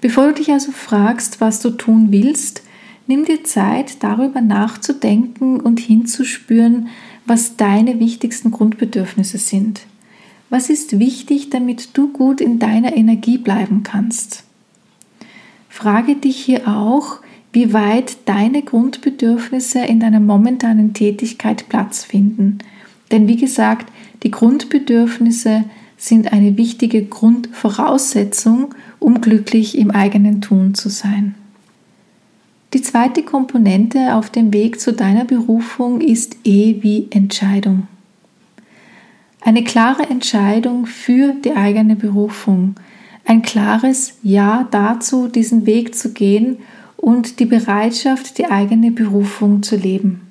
Bevor 0.00 0.28
du 0.28 0.34
dich 0.34 0.52
also 0.52 0.70
fragst, 0.70 1.40
was 1.40 1.60
du 1.60 1.70
tun 1.70 2.08
willst, 2.10 2.62
nimm 3.08 3.24
dir 3.24 3.42
Zeit, 3.42 4.04
darüber 4.04 4.40
nachzudenken 4.40 5.58
und 5.58 5.80
hinzuspüren, 5.80 6.88
was 7.26 7.56
deine 7.56 7.98
wichtigsten 7.98 8.52
Grundbedürfnisse 8.52 9.38
sind. 9.38 9.80
Was 10.50 10.70
ist 10.70 10.98
wichtig, 10.98 11.50
damit 11.50 11.96
du 11.96 12.12
gut 12.12 12.40
in 12.40 12.58
deiner 12.58 12.96
Energie 12.96 13.38
bleiben 13.38 13.82
kannst? 13.82 14.44
Frage 15.68 16.16
dich 16.16 16.36
hier 16.36 16.68
auch, 16.68 17.18
wie 17.52 17.72
weit 17.72 18.18
deine 18.26 18.62
Grundbedürfnisse 18.62 19.80
in 19.80 20.00
deiner 20.00 20.20
momentanen 20.20 20.94
Tätigkeit 20.94 21.68
Platz 21.68 22.04
finden. 22.04 22.58
Denn 23.10 23.26
wie 23.26 23.36
gesagt, 23.36 23.90
die 24.22 24.30
Grundbedürfnisse 24.30 25.64
sind 25.96 26.32
eine 26.32 26.56
wichtige 26.56 27.04
Grundvoraussetzung, 27.04 28.74
um 28.98 29.20
glücklich 29.20 29.76
im 29.76 29.90
eigenen 29.90 30.40
Tun 30.40 30.74
zu 30.74 30.88
sein. 30.88 31.34
Die 32.74 32.82
zweite 32.82 33.22
Komponente 33.22 34.14
auf 34.14 34.28
dem 34.28 34.52
Weg 34.52 34.78
zu 34.78 34.92
deiner 34.92 35.24
Berufung 35.24 36.02
ist 36.02 36.36
E 36.44 36.82
wie 36.82 37.06
Entscheidung. 37.10 37.88
Eine 39.40 39.64
klare 39.64 40.02
Entscheidung 40.02 40.84
für 40.84 41.32
die 41.32 41.52
eigene 41.52 41.96
Berufung, 41.96 42.74
ein 43.24 43.40
klares 43.40 44.14
Ja 44.22 44.66
dazu, 44.70 45.28
diesen 45.28 45.64
Weg 45.64 45.94
zu 45.94 46.12
gehen 46.12 46.58
und 46.96 47.40
die 47.40 47.46
Bereitschaft, 47.46 48.36
die 48.36 48.46
eigene 48.46 48.90
Berufung 48.90 49.62
zu 49.62 49.76
leben. 49.76 50.22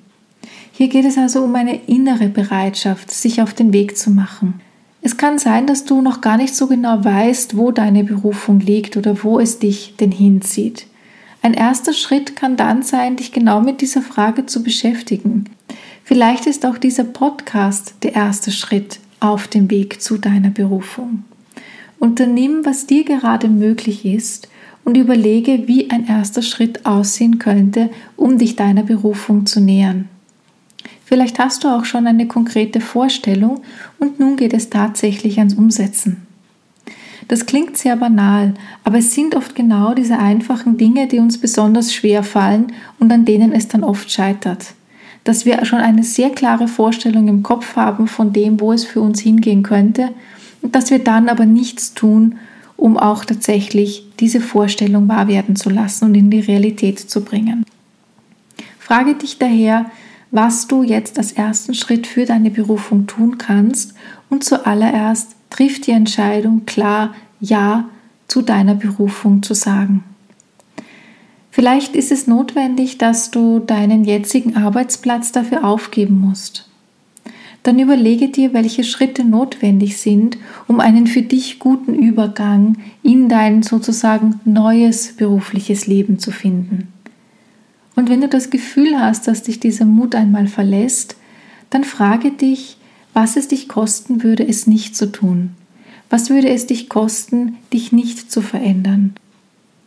Hier 0.74 0.90
geht 0.90 1.06
es 1.06 1.18
also 1.18 1.44
um 1.44 1.56
eine 1.56 1.80
innere 1.86 2.28
Bereitschaft, 2.28 3.10
sich 3.10 3.42
auf 3.42 3.54
den 3.54 3.74
Weg 3.74 3.98
zu 3.98 4.12
machen. 4.12 4.62
Es 5.02 5.18
kann 5.18 5.40
sein, 5.40 5.66
dass 5.66 5.86
du 5.86 6.02
noch 6.02 6.22
gar 6.22 6.38
nicht 6.38 6.56
so 6.56 6.68
genau 6.68 7.04
weißt, 7.04 7.56
wo 7.56 7.72
deine 7.72 8.04
Berufung 8.04 8.60
liegt 8.60 8.98
oder 8.98 9.24
wo 9.24 9.40
es 9.40 9.58
dich 9.58 9.96
denn 10.00 10.12
hinzieht. 10.12 10.87
Ein 11.42 11.54
erster 11.54 11.94
Schritt 11.94 12.36
kann 12.36 12.58
dann 12.58 12.84
sein, 12.84 13.16
dich 13.16 13.32
genau 13.32 13.62
mit 13.62 13.82
dieser 13.82 14.02
Frage 14.02 14.46
zu 14.46 14.64
beschäftigen. 14.64 15.46
Vielleicht 16.04 16.46
ist 16.46 16.66
auch 16.66 16.78
dieser 16.78 17.04
Podcast 17.04 17.96
der 18.04 18.16
erste 18.16 18.52
Schritt 18.52 19.00
auf 19.20 19.48
dem 19.48 19.70
Weg 19.70 20.02
zu 20.02 20.18
deiner 20.18 20.50
Berufung. 20.50 21.24
Unternimm, 22.00 22.62
was 22.64 22.86
dir 22.86 23.04
gerade 23.04 23.50
möglich 23.50 24.06
ist 24.06 24.48
und 24.84 24.96
überlege, 24.96 25.68
wie 25.68 25.90
ein 25.90 26.08
erster 26.08 26.42
Schritt 26.42 26.86
aussehen 26.86 27.40
könnte, 27.40 27.90
um 28.16 28.38
dich 28.38 28.56
deiner 28.56 28.84
Berufung 28.84 29.46
zu 29.46 29.60
nähern. 29.60 30.08
Vielleicht 31.04 31.40
hast 31.40 31.64
du 31.64 31.70
auch 31.70 31.86
schon 31.86 32.06
eine 32.06 32.28
konkrete 32.28 32.82
Vorstellung 32.82 33.62
und 34.00 34.20
nun 34.20 34.36
geht 34.36 34.54
es 34.54 34.70
tatsächlich 34.70 35.40
ans 35.40 35.56
Umsetzen. 35.56 36.27
Das 37.28 37.46
klingt 37.46 37.78
sehr 37.78 37.96
banal, 37.98 38.54
aber 38.84 39.00
es 39.00 39.14
sind 39.14 39.36
oft 39.36 39.54
genau 39.54 39.94
diese 39.94 40.18
einfachen 40.18 40.78
Dinge, 40.78 41.08
die 41.08 41.20
uns 41.20 41.38
besonders 41.38 41.94
schwer 41.94 42.24
fallen 42.24 42.72
und 43.00 43.12
an 43.12 43.26
denen 43.26 43.52
es 43.52 43.68
dann 43.68 43.84
oft 43.84 44.10
scheitert. 44.10 44.74
Dass 45.26 45.46
wir 45.46 45.66
schon 45.66 45.80
eine 45.80 46.04
sehr 46.04 46.30
klare 46.30 46.70
Vorstellung 46.70 47.28
im 47.28 47.44
Kopf 47.44 47.76
haben 47.76 48.08
von 48.08 48.32
dem, 48.32 48.62
wo 48.62 48.72
es 48.72 48.86
für 48.86 49.02
uns 49.02 49.20
hingehen 49.20 49.64
könnte, 49.64 50.10
und 50.62 50.74
dass 50.74 50.90
wir 50.90 51.00
dann 51.00 51.30
aber 51.30 51.46
nichts 51.46 51.94
tun, 51.94 52.36
um 52.78 52.98
auch 52.98 53.26
tatsächlich 53.26 54.06
diese 54.20 54.42
Vorstellung 54.42 55.08
wahr 55.08 55.28
werden 55.28 55.56
zu 55.56 55.70
lassen 55.70 56.06
und 56.06 56.16
in 56.16 56.30
die 56.30 56.40
Realität 56.40 57.00
zu 57.00 57.22
bringen. 57.24 57.64
Frage 58.80 59.16
dich 59.16 59.38
daher, 59.38 59.86
was 60.32 60.68
du 60.68 60.84
jetzt 60.84 61.18
als 61.18 61.32
ersten 61.32 61.74
Schritt 61.74 62.08
für 62.08 62.26
deine 62.26 62.50
Berufung 62.52 63.08
tun 63.08 63.38
kannst 63.38 63.94
und 64.30 64.44
zuallererst 64.44 65.37
triff 65.50 65.82
die 65.82 65.92
Entscheidung 65.92 66.66
klar 66.66 67.14
Ja 67.40 67.86
zu 68.28 68.42
deiner 68.42 68.76
Berufung 68.76 69.44
zu 69.44 69.54
sagen. 69.54 70.04
Vielleicht 71.52 71.96
ist 71.96 72.12
es 72.12 72.28
notwendig, 72.28 73.00
dass 73.00 73.32
du 73.32 73.60
deinen 73.60 74.04
jetzigen 74.04 74.56
Arbeitsplatz 74.56 75.32
dafür 75.32 75.64
aufgeben 75.64 76.22
musst. 76.22 76.70
Dann 77.64 77.80
überlege 77.80 78.30
dir, 78.30 78.54
welche 78.54 78.84
Schritte 78.84 79.24
notwendig 79.24 79.98
sind, 79.98 80.38
um 80.68 80.80
einen 80.80 81.08
für 81.08 81.24
dich 81.24 81.60
guten 81.60 81.96
Übergang 81.96 82.78
in 83.02 83.28
dein 83.28 83.64
sozusagen 83.64 84.40
neues 84.46 85.14
berufliches 85.14 85.88
Leben 85.88 86.20
zu 86.20 86.32
finden. 86.32 86.94
Und 87.96 88.10
wenn 88.10 88.22
du 88.22 88.28
das 88.28 88.52
Gefühl 88.52 89.00
hast, 89.00 89.28
dass 89.28 89.42
dich 89.42 89.60
dieser 89.60 89.86
Mut 89.86 90.14
einmal 90.14 90.48
verlässt, 90.48 91.16
dann 91.72 91.84
frage 91.84 92.32
dich, 92.32 92.77
was 93.18 93.36
es 93.36 93.48
dich 93.48 93.68
kosten 93.68 94.22
würde, 94.22 94.48
es 94.48 94.68
nicht 94.68 94.96
zu 94.96 95.12
tun. 95.12 95.50
Was 96.08 96.30
würde 96.30 96.50
es 96.50 96.68
dich 96.68 96.88
kosten, 96.88 97.58
dich 97.74 97.92
nicht 97.92 98.32
zu 98.32 98.42
verändern? 98.42 99.16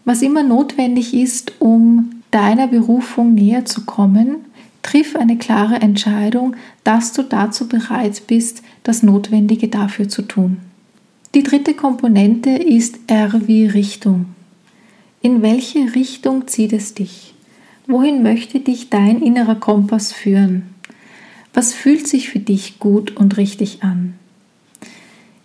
Was 0.04 0.20
immer 0.20 0.42
notwendig 0.42 1.14
ist, 1.14 1.52
um 1.60 2.10
deiner 2.32 2.66
Berufung 2.66 3.34
näher 3.34 3.64
zu 3.64 3.84
kommen, 3.84 4.38
triff 4.82 5.14
eine 5.14 5.38
klare 5.38 5.76
Entscheidung, 5.76 6.56
dass 6.82 7.12
du 7.12 7.22
dazu 7.22 7.68
bereit 7.68 8.20
bist, 8.26 8.64
das 8.82 9.04
Notwendige 9.04 9.68
dafür 9.68 10.08
zu 10.08 10.22
tun. 10.22 10.56
Die 11.32 11.44
dritte 11.44 11.74
Komponente 11.74 12.50
ist 12.50 12.98
R 13.06 13.46
wie 13.46 13.66
Richtung. 13.66 14.26
In 15.22 15.40
welche 15.40 15.94
Richtung 15.94 16.48
zieht 16.48 16.72
es 16.72 16.94
dich? 16.94 17.32
Wohin 17.86 18.24
möchte 18.24 18.58
dich 18.58 18.90
dein 18.90 19.22
innerer 19.22 19.54
Kompass 19.54 20.12
führen? 20.12 20.64
Was 21.52 21.74
fühlt 21.74 22.06
sich 22.06 22.28
für 22.28 22.38
dich 22.38 22.78
gut 22.78 23.16
und 23.16 23.36
richtig 23.36 23.82
an? 23.82 24.14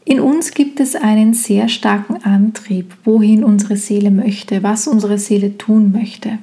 In 0.06 0.20
uns 0.20 0.52
gibt 0.52 0.80
es 0.80 0.96
einen 0.96 1.34
sehr 1.34 1.68
starken 1.68 2.18
Antrieb, 2.24 2.96
wohin 3.04 3.44
unsere 3.44 3.76
Seele 3.76 4.12
möchte, 4.12 4.62
was 4.62 4.88
unsere 4.88 5.18
Seele 5.18 5.58
tun 5.58 5.92
möchte. 5.92 6.38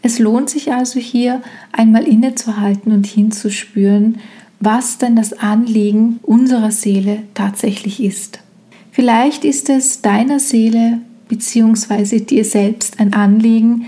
Es 0.00 0.20
lohnt 0.20 0.48
sich 0.48 0.72
also 0.72 1.00
hier 1.00 1.42
einmal 1.72 2.06
innezuhalten 2.06 2.92
und 2.92 3.06
hinzuspüren, 3.06 4.18
was 4.60 4.98
denn 4.98 5.16
das 5.16 5.32
Anliegen 5.32 6.20
unserer 6.22 6.70
Seele 6.70 7.24
tatsächlich 7.34 8.02
ist. 8.02 8.40
Vielleicht 8.92 9.44
ist 9.44 9.70
es 9.70 10.02
deiner 10.02 10.38
Seele 10.38 11.00
bzw. 11.28 12.20
dir 12.20 12.44
selbst 12.44 13.00
ein 13.00 13.12
Anliegen, 13.12 13.86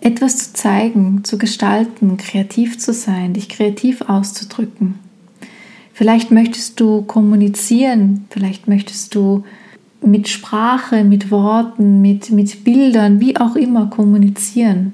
etwas 0.00 0.38
zu 0.38 0.52
zeigen, 0.54 1.24
zu 1.24 1.38
gestalten, 1.38 2.16
kreativ 2.16 2.78
zu 2.78 2.92
sein, 2.92 3.34
dich 3.34 3.48
kreativ 3.48 4.02
auszudrücken. 4.02 4.94
Vielleicht 5.92 6.30
möchtest 6.30 6.78
du 6.80 7.02
kommunizieren, 7.02 8.26
vielleicht 8.30 8.68
möchtest 8.68 9.14
du 9.14 9.44
mit 10.00 10.28
Sprache, 10.28 11.02
mit 11.02 11.30
Worten, 11.30 12.00
mit, 12.00 12.30
mit 12.30 12.62
Bildern, 12.62 13.20
wie 13.20 13.36
auch 13.36 13.56
immer 13.56 13.86
kommunizieren. 13.86 14.92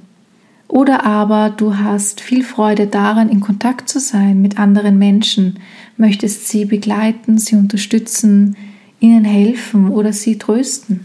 Oder 0.66 1.04
aber 1.04 1.50
du 1.50 1.76
hast 1.76 2.22
viel 2.22 2.42
Freude 2.42 2.86
daran, 2.86 3.28
in 3.28 3.40
Kontakt 3.40 3.88
zu 3.88 4.00
sein 4.00 4.40
mit 4.40 4.58
anderen 4.58 4.98
Menschen, 4.98 5.58
möchtest 5.98 6.48
sie 6.48 6.64
begleiten, 6.64 7.38
sie 7.38 7.56
unterstützen, 7.56 8.56
ihnen 8.98 9.24
helfen 9.24 9.90
oder 9.90 10.12
sie 10.12 10.38
trösten. 10.38 11.04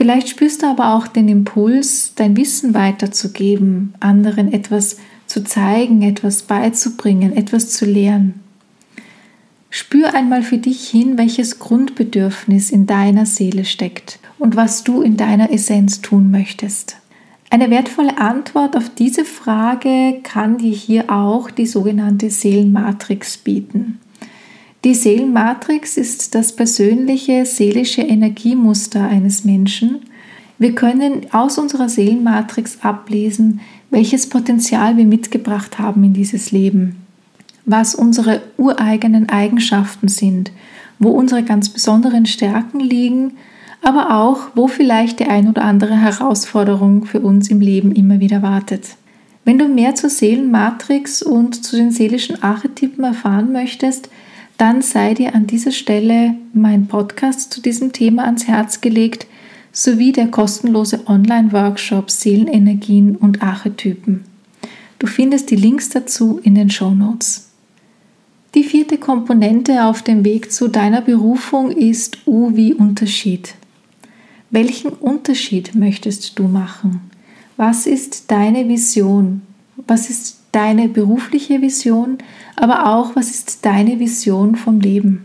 Vielleicht 0.00 0.30
spürst 0.30 0.62
du 0.62 0.66
aber 0.66 0.94
auch 0.94 1.08
den 1.08 1.28
Impuls, 1.28 2.14
dein 2.14 2.34
Wissen 2.34 2.72
weiterzugeben, 2.72 3.92
anderen 4.00 4.50
etwas 4.50 4.96
zu 5.26 5.44
zeigen, 5.44 6.00
etwas 6.00 6.40
beizubringen, 6.40 7.36
etwas 7.36 7.68
zu 7.68 7.84
lehren. 7.84 8.40
Spür 9.68 10.14
einmal 10.14 10.42
für 10.42 10.56
dich 10.56 10.88
hin, 10.88 11.18
welches 11.18 11.58
Grundbedürfnis 11.58 12.70
in 12.70 12.86
deiner 12.86 13.26
Seele 13.26 13.66
steckt 13.66 14.20
und 14.38 14.56
was 14.56 14.84
du 14.84 15.02
in 15.02 15.18
deiner 15.18 15.52
Essenz 15.52 16.00
tun 16.00 16.30
möchtest. 16.30 16.96
Eine 17.50 17.68
wertvolle 17.68 18.16
Antwort 18.16 18.78
auf 18.78 18.88
diese 18.88 19.26
Frage 19.26 20.20
kann 20.22 20.56
dir 20.56 20.72
hier 20.72 21.10
auch 21.10 21.50
die 21.50 21.66
sogenannte 21.66 22.30
Seelenmatrix 22.30 23.36
bieten. 23.36 23.98
Die 24.82 24.94
Seelenmatrix 24.94 25.98
ist 25.98 26.34
das 26.34 26.56
persönliche 26.56 27.44
seelische 27.44 28.00
Energiemuster 28.00 29.06
eines 29.06 29.44
Menschen. 29.44 30.00
Wir 30.58 30.74
können 30.74 31.26
aus 31.32 31.58
unserer 31.58 31.90
Seelenmatrix 31.90 32.78
ablesen, 32.80 33.60
welches 33.90 34.30
Potenzial 34.30 34.96
wir 34.96 35.04
mitgebracht 35.04 35.78
haben 35.78 36.02
in 36.02 36.14
dieses 36.14 36.50
Leben, 36.50 36.96
was 37.66 37.94
unsere 37.94 38.40
ureigenen 38.56 39.28
Eigenschaften 39.28 40.08
sind, 40.08 40.50
wo 40.98 41.10
unsere 41.10 41.42
ganz 41.42 41.68
besonderen 41.68 42.24
Stärken 42.24 42.80
liegen, 42.80 43.32
aber 43.82 44.16
auch, 44.16 44.48
wo 44.54 44.66
vielleicht 44.66 45.20
die 45.20 45.26
ein 45.26 45.48
oder 45.48 45.62
andere 45.62 45.96
Herausforderung 45.96 47.04
für 47.04 47.20
uns 47.20 47.50
im 47.50 47.60
Leben 47.60 47.92
immer 47.92 48.18
wieder 48.20 48.40
wartet. 48.40 48.96
Wenn 49.44 49.58
du 49.58 49.68
mehr 49.68 49.94
zur 49.94 50.08
Seelenmatrix 50.08 51.22
und 51.22 51.64
zu 51.64 51.76
den 51.76 51.90
seelischen 51.90 52.42
Archetypen 52.42 53.04
erfahren 53.04 53.52
möchtest, 53.52 54.08
dann 54.60 54.82
sei 54.82 55.14
dir 55.14 55.34
an 55.34 55.46
dieser 55.46 55.70
Stelle 55.70 56.34
mein 56.52 56.86
Podcast 56.86 57.50
zu 57.50 57.62
diesem 57.62 57.92
Thema 57.92 58.24
ans 58.24 58.46
Herz 58.46 58.82
gelegt, 58.82 59.26
sowie 59.72 60.12
der 60.12 60.28
kostenlose 60.28 61.06
Online-Workshop 61.06 62.10
Seelenenergien 62.10 63.16
und 63.16 63.42
Archetypen. 63.42 64.24
Du 64.98 65.06
findest 65.06 65.50
die 65.50 65.56
Links 65.56 65.88
dazu 65.88 66.40
in 66.42 66.54
den 66.54 66.68
Show 66.68 66.90
Notes. 66.90 67.48
Die 68.54 68.64
vierte 68.64 68.98
Komponente 68.98 69.86
auf 69.86 70.02
dem 70.02 70.26
Weg 70.26 70.52
zu 70.52 70.68
deiner 70.68 71.00
Berufung 71.00 71.70
ist 71.70 72.18
U 72.26 72.54
wie 72.54 72.74
Unterschied. 72.74 73.54
Welchen 74.50 74.90
Unterschied 74.90 75.74
möchtest 75.74 76.38
du 76.38 76.48
machen? 76.48 77.00
Was 77.56 77.86
ist 77.86 78.30
deine 78.30 78.68
Vision? 78.68 79.40
Was 79.86 80.10
ist 80.10 80.39
deine 80.52 80.88
berufliche 80.88 81.62
Vision, 81.62 82.18
aber 82.56 82.86
auch 82.86 83.16
was 83.16 83.30
ist 83.30 83.64
deine 83.64 84.00
Vision 84.00 84.56
vom 84.56 84.80
Leben? 84.80 85.24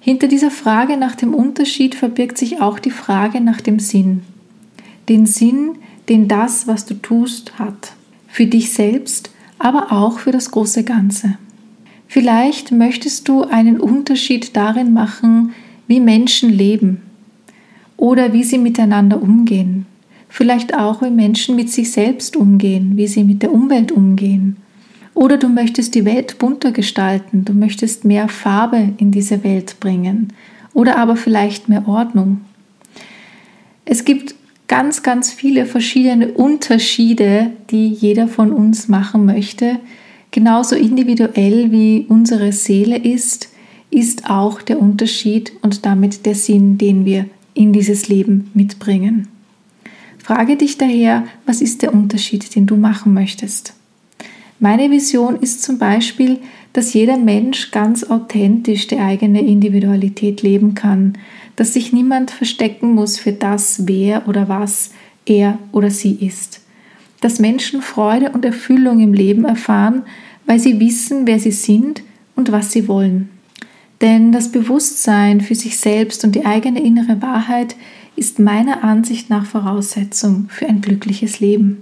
Hinter 0.00 0.28
dieser 0.28 0.50
Frage 0.50 0.96
nach 0.96 1.14
dem 1.14 1.34
Unterschied 1.34 1.94
verbirgt 1.94 2.38
sich 2.38 2.60
auch 2.60 2.78
die 2.78 2.90
Frage 2.90 3.40
nach 3.40 3.60
dem 3.60 3.78
Sinn. 3.78 4.22
Den 5.08 5.26
Sinn, 5.26 5.76
den 6.08 6.26
das, 6.26 6.66
was 6.66 6.86
du 6.86 6.94
tust, 6.94 7.58
hat. 7.58 7.92
Für 8.26 8.46
dich 8.46 8.72
selbst, 8.72 9.30
aber 9.58 9.92
auch 9.92 10.18
für 10.18 10.32
das 10.32 10.50
große 10.50 10.84
Ganze. 10.84 11.36
Vielleicht 12.08 12.72
möchtest 12.72 13.28
du 13.28 13.44
einen 13.44 13.78
Unterschied 13.78 14.56
darin 14.56 14.92
machen, 14.92 15.52
wie 15.86 16.00
Menschen 16.00 16.50
leben 16.50 17.02
oder 17.96 18.32
wie 18.32 18.42
sie 18.42 18.58
miteinander 18.58 19.22
umgehen, 19.22 19.86
vielleicht 20.30 20.74
auch, 20.74 21.02
wie 21.02 21.10
Menschen 21.10 21.56
mit 21.56 21.70
sich 21.70 21.92
selbst 21.92 22.36
umgehen, 22.36 22.96
wie 22.96 23.06
sie 23.06 23.24
mit 23.24 23.42
der 23.42 23.52
Umwelt 23.52 23.92
umgehen. 23.92 24.56
Oder 25.12 25.36
du 25.36 25.48
möchtest 25.48 25.94
die 25.94 26.06
Welt 26.06 26.38
bunter 26.38 26.72
gestalten, 26.72 27.44
du 27.44 27.52
möchtest 27.52 28.04
mehr 28.06 28.28
Farbe 28.28 28.94
in 28.96 29.10
diese 29.10 29.44
Welt 29.44 29.78
bringen 29.80 30.32
oder 30.72 30.96
aber 30.96 31.16
vielleicht 31.16 31.68
mehr 31.68 31.86
Ordnung. 31.86 32.40
Es 33.84 34.04
gibt 34.04 34.36
ganz, 34.68 35.02
ganz 35.02 35.32
viele 35.32 35.66
verschiedene 35.66 36.28
Unterschiede, 36.28 37.50
die 37.70 37.88
jeder 37.88 38.28
von 38.28 38.52
uns 38.52 38.88
machen 38.88 39.26
möchte. 39.26 39.80
Genauso 40.30 40.76
individuell 40.76 41.72
wie 41.72 42.06
unsere 42.08 42.52
Seele 42.52 42.96
ist, 42.96 43.48
ist 43.90 44.30
auch 44.30 44.62
der 44.62 44.80
Unterschied 44.80 45.52
und 45.62 45.84
damit 45.84 46.24
der 46.24 46.36
Sinn, 46.36 46.78
den 46.78 47.04
wir 47.04 47.26
in 47.52 47.72
dieses 47.72 48.08
Leben 48.08 48.48
mitbringen. 48.54 49.26
Frage 50.30 50.54
dich 50.54 50.78
daher, 50.78 51.24
was 51.44 51.60
ist 51.60 51.82
der 51.82 51.92
Unterschied, 51.92 52.54
den 52.54 52.64
du 52.64 52.76
machen 52.76 53.12
möchtest? 53.12 53.74
Meine 54.60 54.88
Vision 54.88 55.34
ist 55.34 55.64
zum 55.64 55.78
Beispiel, 55.78 56.38
dass 56.72 56.94
jeder 56.94 57.16
Mensch 57.16 57.72
ganz 57.72 58.04
authentisch 58.04 58.86
die 58.86 59.00
eigene 59.00 59.44
Individualität 59.44 60.42
leben 60.42 60.74
kann, 60.76 61.18
dass 61.56 61.74
sich 61.74 61.92
niemand 61.92 62.30
verstecken 62.30 62.94
muss 62.94 63.18
für 63.18 63.32
das, 63.32 63.88
wer 63.88 64.28
oder 64.28 64.48
was 64.48 64.92
er 65.26 65.58
oder 65.72 65.90
sie 65.90 66.12
ist. 66.24 66.60
Dass 67.20 67.40
Menschen 67.40 67.82
Freude 67.82 68.30
und 68.30 68.44
Erfüllung 68.44 69.00
im 69.00 69.12
Leben 69.12 69.44
erfahren, 69.44 70.02
weil 70.46 70.60
sie 70.60 70.78
wissen, 70.78 71.26
wer 71.26 71.40
sie 71.40 71.50
sind 71.50 72.04
und 72.36 72.52
was 72.52 72.70
sie 72.70 72.86
wollen. 72.86 73.30
Denn 74.00 74.30
das 74.30 74.52
Bewusstsein 74.52 75.40
für 75.40 75.56
sich 75.56 75.76
selbst 75.76 76.22
und 76.22 76.36
die 76.36 76.46
eigene 76.46 76.80
innere 76.84 77.20
Wahrheit 77.20 77.74
ist 78.20 78.38
meiner 78.38 78.84
Ansicht 78.84 79.30
nach 79.30 79.46
Voraussetzung 79.46 80.48
für 80.50 80.66
ein 80.66 80.82
glückliches 80.82 81.40
Leben. 81.40 81.78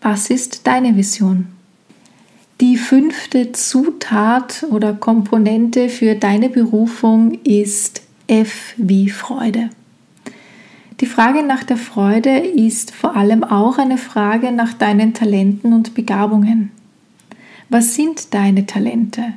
Was 0.00 0.30
ist 0.30 0.66
deine 0.66 0.96
Vision? 0.96 1.48
Die 2.62 2.78
fünfte 2.78 3.52
Zutat 3.52 4.64
oder 4.70 4.94
Komponente 4.94 5.90
für 5.90 6.14
deine 6.14 6.48
Berufung 6.48 7.38
ist 7.44 8.00
F 8.26 8.72
wie 8.78 9.10
Freude. 9.10 9.68
Die 11.02 11.06
Frage 11.06 11.42
nach 11.42 11.62
der 11.62 11.76
Freude 11.76 12.38
ist 12.38 12.94
vor 12.94 13.14
allem 13.14 13.44
auch 13.44 13.76
eine 13.76 13.98
Frage 13.98 14.52
nach 14.52 14.72
deinen 14.72 15.12
Talenten 15.12 15.74
und 15.74 15.94
Begabungen. 15.94 16.70
Was 17.68 17.94
sind 17.94 18.32
deine 18.32 18.64
Talente? 18.64 19.34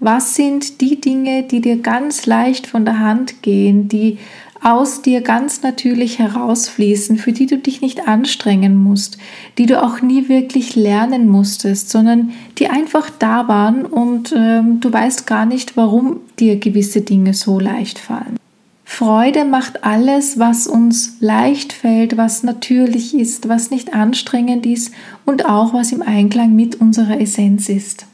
Was 0.00 0.34
sind 0.34 0.80
die 0.80 1.00
Dinge, 1.00 1.44
die 1.44 1.60
dir 1.60 1.78
ganz 1.78 2.26
leicht 2.26 2.66
von 2.66 2.84
der 2.84 2.98
Hand 2.98 3.42
gehen, 3.42 3.88
die 3.88 4.18
aus 4.66 5.00
dir 5.00 5.20
ganz 5.20 5.62
natürlich 5.62 6.18
herausfließen, 6.18 7.18
für 7.18 7.30
die 7.30 7.46
du 7.46 7.56
dich 7.56 7.82
nicht 7.82 8.08
anstrengen 8.08 8.74
musst, 8.76 9.16
die 9.58 9.66
du 9.66 9.80
auch 9.80 10.02
nie 10.02 10.28
wirklich 10.28 10.74
lernen 10.74 11.28
musstest, 11.28 11.88
sondern 11.88 12.32
die 12.58 12.66
einfach 12.66 13.08
da 13.08 13.46
waren 13.46 13.84
und 13.86 14.34
ähm, 14.36 14.80
du 14.80 14.92
weißt 14.92 15.24
gar 15.24 15.46
nicht, 15.46 15.76
warum 15.76 16.18
dir 16.40 16.56
gewisse 16.56 17.02
Dinge 17.02 17.32
so 17.32 17.60
leicht 17.60 18.00
fallen. 18.00 18.40
Freude 18.84 19.44
macht 19.44 19.84
alles, 19.84 20.40
was 20.40 20.66
uns 20.66 21.18
leicht 21.20 21.72
fällt, 21.72 22.16
was 22.16 22.42
natürlich 22.42 23.14
ist, 23.14 23.48
was 23.48 23.70
nicht 23.70 23.94
anstrengend 23.94 24.66
ist 24.66 24.92
und 25.24 25.46
auch 25.46 25.74
was 25.74 25.92
im 25.92 26.02
Einklang 26.02 26.56
mit 26.56 26.80
unserer 26.80 27.20
Essenz 27.20 27.68
ist. 27.68 28.06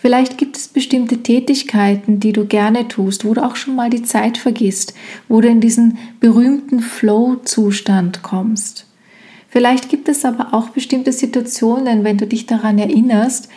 Vielleicht 0.00 0.38
gibt 0.38 0.56
es 0.56 0.68
bestimmte 0.68 1.24
Tätigkeiten, 1.24 2.20
die 2.20 2.32
du 2.32 2.46
gerne 2.46 2.86
tust, 2.86 3.24
wo 3.24 3.34
du 3.34 3.44
auch 3.44 3.56
schon 3.56 3.74
mal 3.74 3.90
die 3.90 4.04
Zeit 4.04 4.38
vergisst, 4.38 4.94
wo 5.28 5.40
du 5.40 5.48
in 5.48 5.60
diesen 5.60 5.98
berühmten 6.20 6.80
Flow-Zustand 6.80 8.22
kommst. 8.22 8.86
Vielleicht 9.48 9.88
gibt 9.88 10.08
es 10.08 10.24
aber 10.24 10.54
auch 10.54 10.68
bestimmte 10.68 11.10
Situationen, 11.10 12.04
wenn 12.04 12.16
du 12.16 12.28
dich 12.28 12.46
daran 12.46 12.78
erinnerst, 12.78 13.48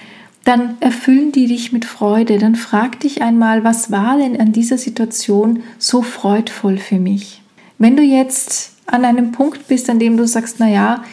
dann 0.43 0.77
erfüllen 0.79 1.31
die 1.31 1.45
dich 1.45 1.71
mit 1.71 1.85
Freude. 1.85 2.39
Dann 2.39 2.55
frag 2.55 2.99
dich 3.01 3.21
einmal, 3.21 3.63
was 3.63 3.91
war 3.91 4.17
denn 4.17 4.39
an 4.39 4.51
dieser 4.51 4.79
Situation 4.79 5.61
so 5.77 6.01
freudvoll 6.01 6.77
für 6.77 6.97
mich? 6.97 7.43
Wenn 7.77 7.95
du 7.95 8.01
jetzt 8.01 8.71
an 8.87 9.05
einem 9.05 9.31
Punkt 9.31 9.67
bist, 9.67 9.89
an 9.91 9.99
dem 9.99 10.17
du 10.17 10.25
sagst, 10.25 10.55
na 10.57 10.67
ja, 10.67 11.03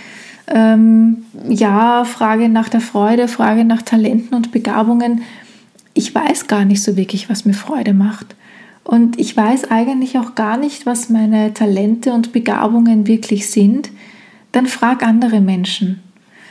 ähm, 0.49 1.25
ja, 1.49 2.05
Frage 2.05 2.49
nach 2.49 2.69
der 2.69 2.81
Freude, 2.81 3.29
Frage 3.29 3.65
nach 3.65 3.83
Talenten 3.83 4.35
und 4.35 4.53
Begabungen. 4.53 5.23
Ich 5.95 6.15
weiß 6.15 6.47
gar 6.47 6.65
nicht 6.65 6.83
so 6.83 6.97
wirklich, 6.97 7.29
was 7.29 7.45
mir 7.45 7.55
Freude 7.55 7.93
macht. 7.93 8.35
Und 8.85 9.19
ich 9.19 9.37
weiß 9.37 9.71
eigentlich 9.71 10.19
auch 10.19 10.35
gar 10.35 10.57
nicht, 10.57 10.87
was 10.87 11.11
meine 11.11 11.53
Talente 11.53 12.13
und 12.13 12.33
Begabungen 12.33 13.07
wirklich 13.07 13.51
sind. 13.51 13.91
Dann 14.53 14.67
frag 14.67 15.03
andere 15.03 15.41
Menschen. 15.41 16.01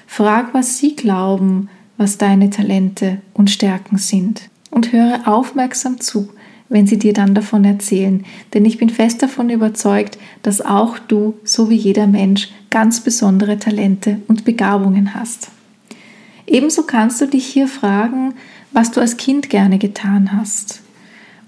Frag, 0.05 0.53
was 0.53 0.77
sie 0.77 0.95
glauben, 0.95 1.69
was 1.97 2.19
deine 2.19 2.51
Talente 2.51 3.19
und 3.33 3.49
Stärken 3.49 3.97
sind. 3.97 4.49
Und 4.69 4.91
höre 4.91 5.27
aufmerksam 5.27 5.99
zu 5.99 6.29
wenn 6.69 6.87
sie 6.87 6.97
dir 6.97 7.13
dann 7.13 7.33
davon 7.33 7.65
erzählen. 7.65 8.25
Denn 8.53 8.65
ich 8.65 8.77
bin 8.77 8.89
fest 8.89 9.23
davon 9.23 9.49
überzeugt, 9.49 10.17
dass 10.43 10.61
auch 10.61 10.99
du, 10.99 11.35
so 11.43 11.69
wie 11.69 11.75
jeder 11.75 12.07
Mensch, 12.07 12.49
ganz 12.69 13.01
besondere 13.01 13.57
Talente 13.57 14.19
und 14.27 14.45
Begabungen 14.45 15.13
hast. 15.13 15.49
Ebenso 16.45 16.83
kannst 16.83 17.19
du 17.21 17.25
dich 17.27 17.45
hier 17.45 17.67
fragen, 17.67 18.33
was 18.71 18.91
du 18.91 19.01
als 19.01 19.17
Kind 19.17 19.49
gerne 19.49 19.77
getan 19.77 20.31
hast. 20.33 20.81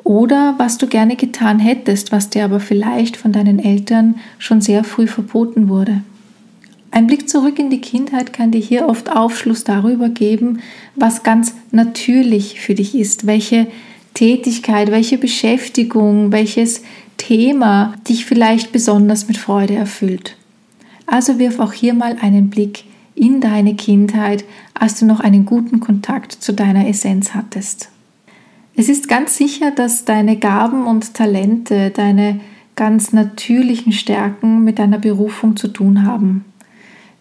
Oder 0.03 0.55
was 0.57 0.77
du 0.77 0.87
gerne 0.87 1.15
getan 1.15 1.59
hättest, 1.59 2.11
was 2.11 2.29
dir 2.29 2.45
aber 2.45 2.59
vielleicht 2.59 3.15
von 3.17 3.31
deinen 3.31 3.59
Eltern 3.59 4.15
schon 4.37 4.61
sehr 4.61 4.83
früh 4.83 5.07
verboten 5.07 5.69
wurde. 5.69 6.01
Ein 6.91 7.07
Blick 7.07 7.29
zurück 7.29 7.59
in 7.59 7.69
die 7.69 7.81
Kindheit 7.81 8.33
kann 8.33 8.51
dir 8.51 8.61
hier 8.61 8.87
oft 8.87 9.15
Aufschluss 9.15 9.63
darüber 9.63 10.09
geben, 10.09 10.61
was 10.95 11.23
ganz 11.23 11.53
natürlich 11.71 12.59
für 12.59 12.73
dich 12.73 12.95
ist, 12.95 13.27
welche 13.27 13.67
Tätigkeit, 14.13 14.91
welche 14.91 15.17
Beschäftigung, 15.17 16.31
welches 16.31 16.83
Thema 17.17 17.93
dich 18.07 18.25
vielleicht 18.25 18.71
besonders 18.71 19.27
mit 19.27 19.37
Freude 19.37 19.75
erfüllt. 19.75 20.35
Also 21.05 21.39
wirf 21.39 21.59
auch 21.59 21.73
hier 21.73 21.93
mal 21.93 22.17
einen 22.21 22.49
Blick 22.49 22.85
in 23.15 23.41
deine 23.41 23.75
Kindheit, 23.75 24.45
als 24.73 24.99
du 24.99 25.05
noch 25.05 25.19
einen 25.19 25.45
guten 25.45 25.79
Kontakt 25.79 26.31
zu 26.31 26.53
deiner 26.53 26.87
Essenz 26.87 27.33
hattest. 27.33 27.89
Es 28.75 28.87
ist 28.87 29.09
ganz 29.09 29.35
sicher, 29.35 29.71
dass 29.71 30.05
deine 30.05 30.37
Gaben 30.37 30.85
und 30.85 31.13
Talente, 31.13 31.89
deine 31.89 32.39
ganz 32.75 33.11
natürlichen 33.11 33.91
Stärken 33.91 34.63
mit 34.63 34.79
deiner 34.79 34.99
Berufung 34.99 35.57
zu 35.57 35.67
tun 35.67 36.05
haben. 36.05 36.45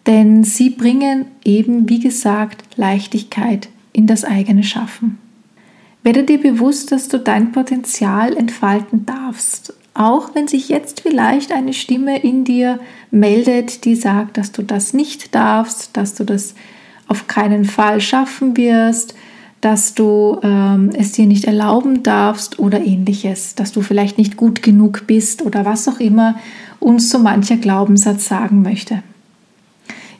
Denn 0.06 0.44
sie 0.44 0.70
bringen 0.70 1.24
eben, 1.44 1.88
wie 1.88 1.98
gesagt, 1.98 2.62
Leichtigkeit 2.76 3.68
in 3.92 4.06
das 4.06 4.24
eigene 4.24 4.62
Schaffen. 4.62 5.18
Werde 6.08 6.24
dir 6.24 6.40
bewusst, 6.40 6.90
dass 6.90 7.08
du 7.08 7.18
dein 7.18 7.52
Potenzial 7.52 8.34
entfalten 8.34 9.04
darfst, 9.04 9.74
auch 9.92 10.34
wenn 10.34 10.48
sich 10.48 10.70
jetzt 10.70 11.02
vielleicht 11.02 11.52
eine 11.52 11.74
Stimme 11.74 12.22
in 12.22 12.44
dir 12.44 12.80
meldet, 13.10 13.84
die 13.84 13.94
sagt, 13.94 14.38
dass 14.38 14.50
du 14.50 14.62
das 14.62 14.94
nicht 14.94 15.34
darfst, 15.34 15.98
dass 15.98 16.14
du 16.14 16.24
das 16.24 16.54
auf 17.08 17.26
keinen 17.26 17.66
Fall 17.66 18.00
schaffen 18.00 18.56
wirst, 18.56 19.16
dass 19.60 19.92
du 19.92 20.38
ähm, 20.42 20.92
es 20.94 21.12
dir 21.12 21.26
nicht 21.26 21.44
erlauben 21.44 22.02
darfst 22.02 22.58
oder 22.58 22.80
ähnliches, 22.82 23.54
dass 23.54 23.72
du 23.72 23.82
vielleicht 23.82 24.16
nicht 24.16 24.38
gut 24.38 24.62
genug 24.62 25.06
bist 25.06 25.42
oder 25.42 25.66
was 25.66 25.88
auch 25.88 26.00
immer 26.00 26.36
uns 26.80 27.10
so 27.10 27.18
mancher 27.18 27.58
Glaubenssatz 27.58 28.26
sagen 28.26 28.62
möchte. 28.62 29.02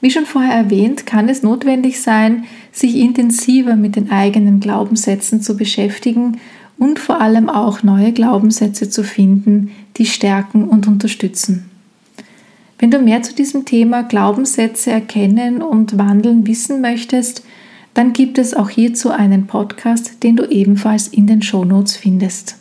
Wie 0.00 0.10
schon 0.10 0.26
vorher 0.26 0.54
erwähnt, 0.54 1.06
kann 1.06 1.28
es 1.28 1.42
notwendig 1.42 2.00
sein, 2.00 2.44
sich 2.72 2.96
intensiver 2.96 3.74
mit 3.74 3.96
den 3.96 4.10
eigenen 4.10 4.60
Glaubenssätzen 4.60 5.42
zu 5.42 5.56
beschäftigen 5.56 6.38
und 6.78 6.98
vor 6.98 7.20
allem 7.20 7.48
auch 7.48 7.82
neue 7.82 8.12
Glaubenssätze 8.12 8.88
zu 8.88 9.02
finden, 9.02 9.72
die 9.96 10.06
stärken 10.06 10.68
und 10.68 10.86
unterstützen. 10.86 11.68
Wenn 12.78 12.92
du 12.92 13.00
mehr 13.00 13.22
zu 13.22 13.34
diesem 13.34 13.64
Thema 13.64 14.04
Glaubenssätze 14.04 14.92
erkennen 14.92 15.62
und 15.62 15.98
wandeln 15.98 16.46
wissen 16.46 16.80
möchtest, 16.80 17.42
dann 17.94 18.12
gibt 18.12 18.38
es 18.38 18.54
auch 18.54 18.70
hierzu 18.70 19.10
einen 19.10 19.48
Podcast, 19.48 20.22
den 20.22 20.36
du 20.36 20.44
ebenfalls 20.44 21.08
in 21.08 21.26
den 21.26 21.42
Shownotes 21.42 21.96
findest. 21.96 22.56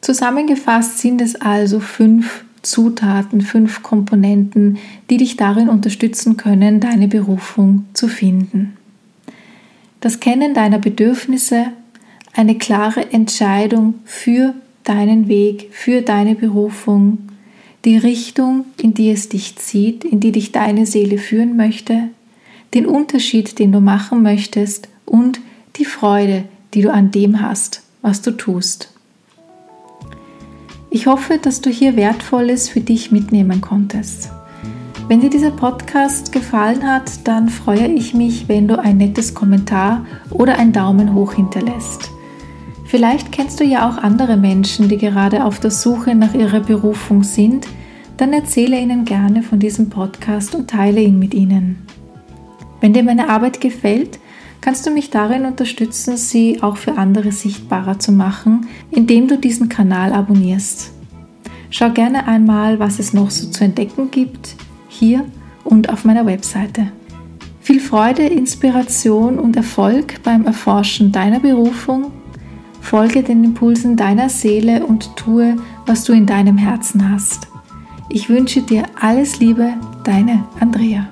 Zusammengefasst 0.00 0.98
sind 0.98 1.20
es 1.20 1.38
also 1.38 1.80
fünf 1.80 2.44
Zutaten, 2.62 3.40
fünf 3.40 3.82
Komponenten, 3.82 4.78
die 5.10 5.16
dich 5.16 5.36
darin 5.36 5.68
unterstützen 5.68 6.36
können, 6.36 6.80
deine 6.80 7.08
Berufung 7.08 7.86
zu 7.92 8.08
finden. 8.08 8.76
Das 10.00 10.20
Kennen 10.20 10.54
deiner 10.54 10.78
Bedürfnisse, 10.78 11.66
eine 12.34 12.56
klare 12.56 13.12
Entscheidung 13.12 13.94
für 14.04 14.54
deinen 14.84 15.28
Weg, 15.28 15.68
für 15.72 16.02
deine 16.02 16.34
Berufung, 16.34 17.18
die 17.84 17.96
Richtung, 17.96 18.64
in 18.80 18.94
die 18.94 19.10
es 19.10 19.28
dich 19.28 19.56
zieht, 19.56 20.04
in 20.04 20.20
die 20.20 20.32
dich 20.32 20.52
deine 20.52 20.86
Seele 20.86 21.18
führen 21.18 21.56
möchte, 21.56 22.08
den 22.74 22.86
Unterschied, 22.86 23.58
den 23.58 23.72
du 23.72 23.80
machen 23.80 24.22
möchtest 24.22 24.88
und 25.04 25.40
die 25.76 25.84
Freude, 25.84 26.44
die 26.74 26.82
du 26.82 26.92
an 26.92 27.10
dem 27.10 27.40
hast, 27.40 27.82
was 28.02 28.22
du 28.22 28.30
tust. 28.30 28.92
Ich 30.94 31.06
hoffe, 31.06 31.38
dass 31.38 31.62
du 31.62 31.70
hier 31.70 31.96
Wertvolles 31.96 32.68
für 32.68 32.82
dich 32.82 33.10
mitnehmen 33.10 33.62
konntest. 33.62 34.30
Wenn 35.08 35.22
dir 35.22 35.30
dieser 35.30 35.50
Podcast 35.50 36.32
gefallen 36.32 36.86
hat, 36.86 37.26
dann 37.26 37.48
freue 37.48 37.86
ich 37.86 38.12
mich, 38.12 38.46
wenn 38.46 38.68
du 38.68 38.78
ein 38.78 38.98
nettes 38.98 39.32
Kommentar 39.32 40.04
oder 40.28 40.58
einen 40.58 40.74
Daumen 40.74 41.14
hoch 41.14 41.32
hinterlässt. 41.32 42.10
Vielleicht 42.84 43.32
kennst 43.32 43.58
du 43.58 43.64
ja 43.64 43.88
auch 43.88 43.96
andere 43.96 44.36
Menschen, 44.36 44.90
die 44.90 44.98
gerade 44.98 45.46
auf 45.46 45.60
der 45.60 45.70
Suche 45.70 46.14
nach 46.14 46.34
ihrer 46.34 46.60
Berufung 46.60 47.22
sind, 47.22 47.66
dann 48.18 48.34
erzähle 48.34 48.78
ihnen 48.78 49.06
gerne 49.06 49.42
von 49.42 49.58
diesem 49.58 49.88
Podcast 49.88 50.54
und 50.54 50.68
teile 50.68 51.00
ihn 51.00 51.18
mit 51.18 51.32
ihnen. 51.32 51.86
Wenn 52.82 52.92
dir 52.92 53.02
meine 53.02 53.30
Arbeit 53.30 53.62
gefällt, 53.62 54.18
kannst 54.62 54.86
du 54.86 54.90
mich 54.90 55.10
darin 55.10 55.44
unterstützen, 55.44 56.16
sie 56.16 56.62
auch 56.62 56.78
für 56.78 56.96
andere 56.96 57.32
sichtbarer 57.32 57.98
zu 57.98 58.12
machen, 58.12 58.68
indem 58.90 59.28
du 59.28 59.36
diesen 59.36 59.68
Kanal 59.68 60.14
abonnierst. 60.14 60.92
Schau 61.68 61.90
gerne 61.90 62.26
einmal, 62.26 62.78
was 62.78 62.98
es 62.98 63.12
noch 63.12 63.30
so 63.30 63.50
zu 63.50 63.64
entdecken 63.64 64.10
gibt, 64.10 64.56
hier 64.88 65.26
und 65.64 65.90
auf 65.90 66.04
meiner 66.04 66.24
Webseite. 66.24 66.92
Viel 67.60 67.80
Freude, 67.80 68.22
Inspiration 68.22 69.38
und 69.38 69.56
Erfolg 69.56 70.22
beim 70.22 70.46
Erforschen 70.46 71.12
deiner 71.12 71.40
Berufung. 71.40 72.12
Folge 72.80 73.22
den 73.22 73.44
Impulsen 73.44 73.96
deiner 73.96 74.28
Seele 74.28 74.84
und 74.86 75.16
tue, 75.16 75.56
was 75.86 76.04
du 76.04 76.12
in 76.12 76.26
deinem 76.26 76.58
Herzen 76.58 77.10
hast. 77.10 77.48
Ich 78.08 78.28
wünsche 78.28 78.62
dir 78.62 78.84
alles 79.00 79.38
Liebe, 79.38 79.74
deine 80.04 80.44
Andrea. 80.60 81.08